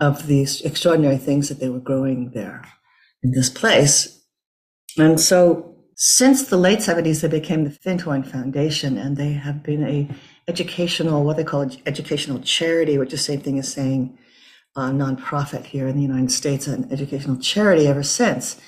of 0.00 0.26
these 0.26 0.60
extraordinary 0.62 1.18
things 1.18 1.48
that 1.48 1.60
they 1.60 1.68
were 1.68 1.80
growing 1.80 2.32
there 2.34 2.64
in 3.22 3.30
this 3.30 3.48
place. 3.48 4.20
And 4.98 5.20
so 5.20 5.73
since 5.96 6.48
the 6.48 6.56
late 6.56 6.80
70s, 6.80 7.20
they 7.20 7.28
became 7.28 7.64
the 7.64 7.70
Findhorn 7.70 8.26
Foundation, 8.26 8.98
and 8.98 9.16
they 9.16 9.32
have 9.32 9.62
been 9.62 9.84
a 9.84 10.08
educational, 10.48 11.24
what 11.24 11.36
they 11.36 11.44
call 11.44 11.70
educational 11.86 12.40
charity, 12.40 12.98
which 12.98 13.12
is 13.12 13.20
the 13.20 13.32
same 13.32 13.40
thing 13.40 13.58
as 13.58 13.72
saying 13.72 14.18
a 14.76 14.82
nonprofit 14.82 15.64
here 15.64 15.86
in 15.86 15.96
the 15.96 16.02
United 16.02 16.32
States, 16.32 16.66
an 16.66 16.90
educational 16.92 17.36
charity 17.36 17.86
ever 17.86 18.02
since, 18.02 18.60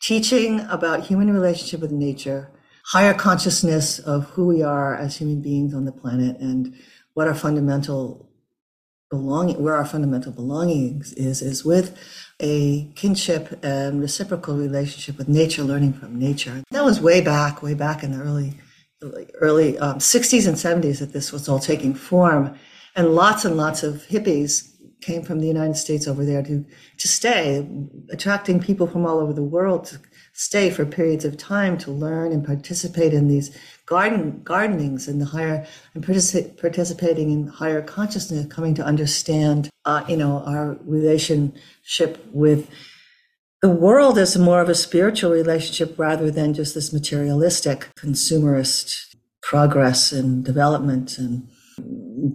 teaching 0.00 0.60
about 0.68 1.06
human 1.06 1.32
relationship 1.32 1.80
with 1.80 1.90
nature, 1.90 2.50
higher 2.86 3.14
consciousness 3.14 3.98
of 3.98 4.26
who 4.30 4.46
we 4.46 4.62
are 4.62 4.94
as 4.94 5.16
human 5.16 5.40
beings 5.40 5.74
on 5.74 5.86
the 5.86 5.92
planet, 5.92 6.38
and 6.38 6.74
what 7.14 7.26
our 7.26 7.34
fundamental 7.34 8.28
belonging, 9.18 9.62
where 9.62 9.76
our 9.76 9.84
fundamental 9.84 10.32
belongings 10.32 11.12
is, 11.12 11.40
is 11.42 11.64
with 11.64 11.96
a 12.40 12.84
kinship 12.94 13.58
and 13.62 14.00
reciprocal 14.00 14.56
relationship 14.56 15.16
with 15.18 15.28
nature, 15.28 15.62
learning 15.62 15.92
from 15.92 16.18
nature. 16.18 16.62
That 16.70 16.84
was 16.84 17.00
way 17.00 17.20
back, 17.20 17.62
way 17.62 17.74
back 17.74 18.02
in 18.02 18.12
the 18.12 18.22
early, 18.24 18.54
early 19.40 19.78
um, 19.78 19.98
60s 19.98 20.46
and 20.48 20.56
70s 20.56 20.98
that 20.98 21.12
this 21.12 21.32
was 21.32 21.48
all 21.48 21.60
taking 21.60 21.94
form. 21.94 22.56
And 22.96 23.14
lots 23.14 23.44
and 23.44 23.56
lots 23.56 23.82
of 23.82 24.02
hippies 24.08 24.70
came 25.00 25.22
from 25.22 25.40
the 25.40 25.46
United 25.46 25.76
States 25.76 26.08
over 26.08 26.24
there 26.24 26.42
to, 26.42 26.64
to 26.98 27.08
stay, 27.08 27.66
attracting 28.10 28.60
people 28.60 28.86
from 28.86 29.06
all 29.06 29.18
over 29.20 29.32
the 29.32 29.42
world 29.42 29.84
to 29.86 30.00
stay 30.32 30.70
for 30.70 30.84
periods 30.84 31.24
of 31.24 31.36
time 31.36 31.78
to 31.78 31.90
learn 31.90 32.32
and 32.32 32.44
participate 32.44 33.12
in 33.12 33.28
these 33.28 33.56
garden 33.86 34.40
gardenings 34.42 35.08
and 35.08 35.20
the 35.20 35.26
higher 35.26 35.66
and 35.94 36.04
particip- 36.04 36.60
participating 36.60 37.30
in 37.30 37.46
higher 37.46 37.82
consciousness, 37.82 38.46
coming 38.46 38.74
to 38.74 38.84
understand, 38.84 39.70
uh, 39.84 40.04
you 40.08 40.16
know, 40.16 40.42
our 40.46 40.76
relationship 40.84 42.24
with 42.32 42.68
the 43.60 43.70
world 43.70 44.18
as 44.18 44.36
more 44.36 44.60
of 44.60 44.68
a 44.68 44.74
spiritual 44.74 45.30
relationship 45.30 45.98
rather 45.98 46.30
than 46.30 46.52
just 46.52 46.74
this 46.74 46.92
materialistic 46.92 47.88
consumerist 47.98 49.14
progress 49.42 50.12
and 50.12 50.44
development 50.44 51.18
and 51.18 51.48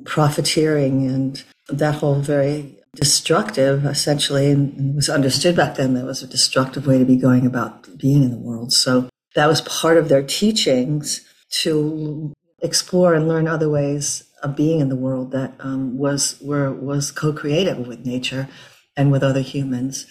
profiteering 0.06 1.06
and 1.06 1.44
that 1.68 1.96
whole 1.96 2.20
very 2.20 2.76
destructive 2.96 3.86
essentially 3.86 4.52
and, 4.52 4.96
was 4.96 5.10
understood 5.10 5.56
back 5.56 5.76
then 5.76 5.94
that 5.94 6.06
was 6.06 6.24
a 6.24 6.28
destructive 6.28 6.88
way 6.88 6.98
to 6.98 7.06
be 7.06 7.16
going 7.16 7.46
about 7.46 7.98
being 7.98 8.24
in 8.24 8.32
the 8.32 8.38
world. 8.38 8.74
So 8.74 9.10
that 9.36 9.48
was 9.48 9.62
part 9.62 9.98
of 9.98 10.10
their 10.10 10.24
teachings 10.24 11.29
to 11.50 12.34
explore 12.62 13.14
and 13.14 13.28
learn 13.28 13.48
other 13.48 13.70
ways 13.70 14.24
of 14.44 14.56
being 14.56 14.80
in 14.80 14.90
the 14.90 14.96
world 14.96 15.32
that 15.32 15.54
um, 15.60 15.98
was 15.98 16.40
were 16.42 16.72
was 16.72 17.12
co-creative 17.12 17.88
with 17.88 18.06
nature 18.06 18.48
and 18.96 19.12
with 19.12 19.24
other 19.24 19.42
humans, 19.42 20.06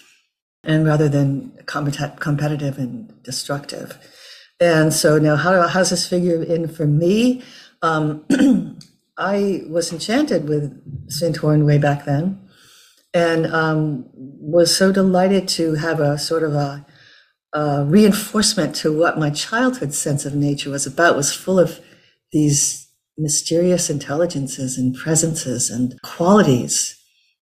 and 0.65 0.87
rather 0.87 1.09
than 1.09 1.53
compet- 1.67 2.21
competitive 2.21 2.79
and 2.79 3.23
destructive. 3.23 3.99
And 4.61 4.93
so 4.93 5.19
now, 5.19 5.37
how, 5.37 5.53
does 5.53 5.91
this 5.91 6.09
figure 6.09 6.43
in 6.43 6.67
for 6.69 6.87
me? 6.87 7.43
Um, 7.83 8.25
I 9.17 9.63
was 9.69 9.93
enchanted 9.93 10.49
with 10.49 10.73
Findhorn 11.11 11.65
way 11.65 11.79
back 11.79 12.05
then, 12.05 12.41
and 13.15 13.47
um, 13.47 14.07
was 14.15 14.75
so 14.75 14.93
delighted 14.93 15.49
to 15.49 15.75
have 15.75 16.01
a 16.01 16.19
sort 16.19 16.43
of 16.43 16.55
a 16.55 16.85
uh, 17.53 17.85
reinforcement 17.87 18.75
to 18.77 18.97
what 18.97 19.19
my 19.19 19.31
childhood 19.31 19.95
sense 19.95 20.25
of 20.25 20.35
nature 20.35 20.71
was 20.71 20.87
about 20.87 21.17
was 21.17 21.33
full 21.33 21.59
of 21.59 21.81
these 22.33 22.89
mysterious 23.17 23.91
intelligences 23.91 24.79
and 24.79 24.95
presences 24.95 25.71
and 25.71 26.01
qualities 26.03 26.97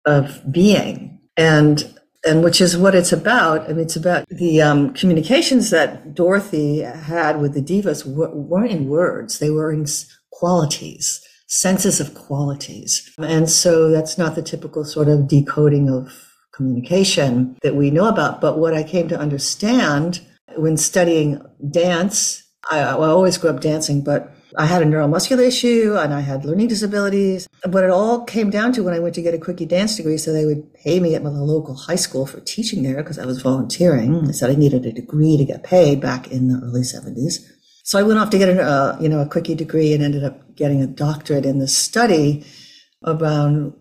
of 0.05 0.41
being. 0.51 1.19
And 1.37 1.91
and 2.27 2.43
which 2.43 2.59
is 2.59 2.75
what 2.75 2.95
it's 2.95 3.13
about. 3.13 3.69
I 3.69 3.73
mean, 3.73 3.81
it's 3.81 3.95
about 3.95 4.27
the 4.29 4.59
um, 4.59 4.93
communications 4.95 5.69
that 5.69 6.15
dorothy 6.15 6.79
had 6.79 7.39
with 7.39 7.53
the 7.53 7.61
devas 7.61 8.03
weren't 8.03 8.71
in 8.71 8.87
words. 8.87 9.37
They 9.37 9.51
were 9.51 9.71
in 9.71 9.85
qualities 10.31 11.21
senses 11.47 11.99
of 11.99 12.13
qualities. 12.15 13.13
And 13.19 13.49
so 13.49 13.89
that's 13.89 14.17
not 14.17 14.35
the 14.35 14.41
typical 14.41 14.83
sort 14.83 15.07
of 15.07 15.27
decoding 15.27 15.89
of 15.89 16.11
communication 16.55 17.57
that 17.61 17.75
we 17.75 17.91
know 17.91 18.07
about. 18.07 18.41
But 18.41 18.57
what 18.57 18.73
I 18.73 18.83
came 18.83 19.07
to 19.09 19.19
understand 19.19 20.21
when 20.57 20.77
studying 20.77 21.41
dance, 21.69 22.43
I, 22.71 22.79
I 22.79 22.93
always 22.93 23.37
grew 23.37 23.49
up 23.49 23.61
dancing, 23.61 24.03
but 24.03 24.31
I 24.57 24.65
had 24.65 24.81
a 24.81 24.85
neuromuscular 24.85 25.45
issue 25.45 25.97
and 25.99 26.13
I 26.13 26.21
had 26.21 26.45
learning 26.45 26.69
disabilities. 26.69 27.47
What 27.65 27.83
it 27.83 27.89
all 27.89 28.23
came 28.23 28.49
down 28.49 28.71
to 28.73 28.83
when 28.83 28.93
I 28.93 28.99
went 28.99 29.15
to 29.15 29.21
get 29.21 29.33
a 29.33 29.37
quickie 29.37 29.65
dance 29.65 29.97
degree, 29.97 30.17
so 30.17 30.31
they 30.31 30.45
would 30.45 30.73
pay 30.73 30.99
me 30.99 31.13
at 31.15 31.23
my 31.23 31.29
local 31.29 31.75
high 31.75 31.95
school 31.95 32.25
for 32.25 32.39
teaching 32.39 32.83
there 32.83 32.97
because 32.97 33.19
I 33.19 33.25
was 33.25 33.41
volunteering. 33.41 34.23
They 34.23 34.33
said 34.33 34.49
I 34.49 34.55
needed 34.55 34.85
a 34.85 34.93
degree 34.93 35.35
to 35.37 35.45
get 35.45 35.63
paid 35.63 35.99
back 35.99 36.31
in 36.31 36.47
the 36.47 36.61
early 36.63 36.81
70s. 36.81 37.45
So 37.83 37.99
I 37.99 38.03
went 38.03 38.19
off 38.19 38.29
to 38.31 38.37
get 38.37 38.49
a, 38.49 38.61
uh, 38.61 38.97
you 38.99 39.09
know, 39.09 39.19
a 39.19 39.27
quickie 39.27 39.55
degree 39.55 39.93
and 39.93 40.03
ended 40.03 40.23
up 40.23 40.55
getting 40.55 40.81
a 40.81 40.87
doctorate 40.87 41.45
in 41.45 41.59
this 41.59 41.77
study 41.77 42.45
about 43.03 43.75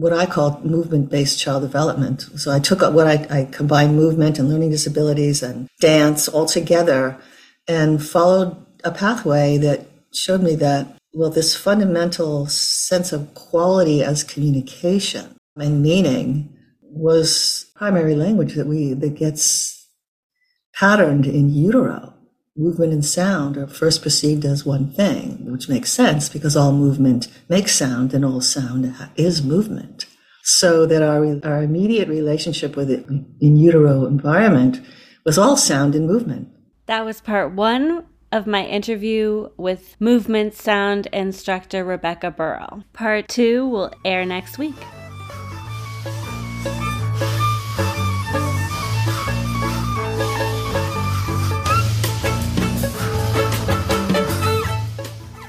what 0.00 0.14
I 0.14 0.24
call 0.24 0.60
movement 0.64 1.10
based 1.10 1.38
child 1.38 1.62
development. 1.62 2.22
So 2.36 2.50
I 2.50 2.58
took 2.58 2.80
what 2.80 3.06
I, 3.06 3.26
I 3.30 3.48
combined 3.50 3.96
movement 3.96 4.38
and 4.38 4.48
learning 4.48 4.70
disabilities 4.70 5.42
and 5.42 5.68
dance 5.80 6.26
all 6.26 6.46
together 6.46 7.18
and 7.68 8.02
followed 8.02 8.56
a 8.82 8.90
pathway 8.90 9.58
that 9.58 9.86
showed 10.14 10.42
me 10.42 10.56
that, 10.56 10.96
well, 11.12 11.28
this 11.28 11.54
fundamental 11.54 12.46
sense 12.46 13.12
of 13.12 13.34
quality 13.34 14.02
as 14.02 14.24
communication 14.24 15.36
and 15.56 15.82
meaning 15.82 16.56
was 16.80 17.70
primary 17.74 18.14
language 18.14 18.54
that 18.54 18.66
we, 18.66 18.94
that 18.94 19.14
gets 19.16 19.86
patterned 20.74 21.26
in 21.26 21.50
utero 21.50 22.09
movement 22.56 22.92
and 22.92 23.04
sound 23.04 23.56
are 23.56 23.66
first 23.66 24.02
perceived 24.02 24.44
as 24.44 24.66
one 24.66 24.92
thing, 24.92 25.50
which 25.50 25.68
makes 25.68 25.92
sense 25.92 26.28
because 26.28 26.56
all 26.56 26.72
movement 26.72 27.28
makes 27.48 27.74
sound 27.74 28.12
and 28.12 28.24
all 28.24 28.40
sound 28.40 28.94
is 29.16 29.42
movement. 29.42 30.06
So 30.42 30.86
that 30.86 31.02
our, 31.02 31.40
our 31.44 31.62
immediate 31.62 32.08
relationship 32.08 32.74
with 32.74 32.90
it 32.90 33.06
in 33.06 33.56
utero 33.56 34.06
environment 34.06 34.80
was 35.24 35.38
all 35.38 35.56
sound 35.56 35.94
and 35.94 36.06
movement. 36.06 36.48
That 36.86 37.04
was 37.04 37.20
part 37.20 37.52
one 37.52 38.06
of 38.32 38.46
my 38.46 38.64
interview 38.64 39.48
with 39.56 40.00
movement 40.00 40.54
sound 40.54 41.06
instructor 41.12 41.84
Rebecca 41.84 42.30
Burrell. 42.30 42.84
Part 42.92 43.28
two 43.28 43.68
will 43.68 43.92
air 44.04 44.24
next 44.24 44.58
week. 44.58 44.76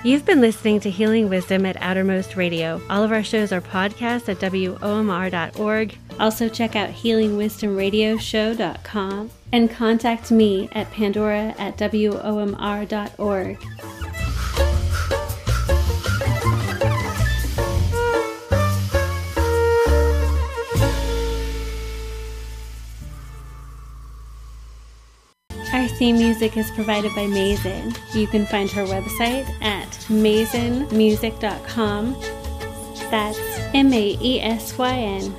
You've 0.03 0.25
been 0.25 0.41
listening 0.41 0.79
to 0.79 0.89
Healing 0.89 1.29
Wisdom 1.29 1.63
at 1.63 1.79
Outermost 1.79 2.35
Radio. 2.35 2.81
All 2.89 3.03
of 3.03 3.11
our 3.11 3.23
shows 3.23 3.51
are 3.51 3.61
podcasts 3.61 4.27
at 4.29 4.39
WOMR.org. 4.39 5.95
Also, 6.19 6.49
check 6.49 6.75
out 6.75 6.89
healingwisdomradioshow.com 6.89 9.29
and 9.51 9.69
contact 9.69 10.31
me 10.31 10.69
at 10.71 10.89
pandora 10.89 11.53
at 11.59 11.77
WOMR.org. 11.77 13.59
theme 26.01 26.17
music 26.17 26.57
is 26.57 26.69
provided 26.71 27.13
by 27.13 27.27
Maesyn. 27.27 27.95
You 28.15 28.25
can 28.25 28.47
find 28.47 28.67
her 28.71 28.85
website 28.85 29.47
at 29.61 29.87
maesynmusic.com. 30.09 32.15
That's 33.11 33.37
M 33.75 33.93
A 33.93 34.17
E 34.19 34.41
S 34.41 34.79
Y 34.79 34.95
N 34.95 35.31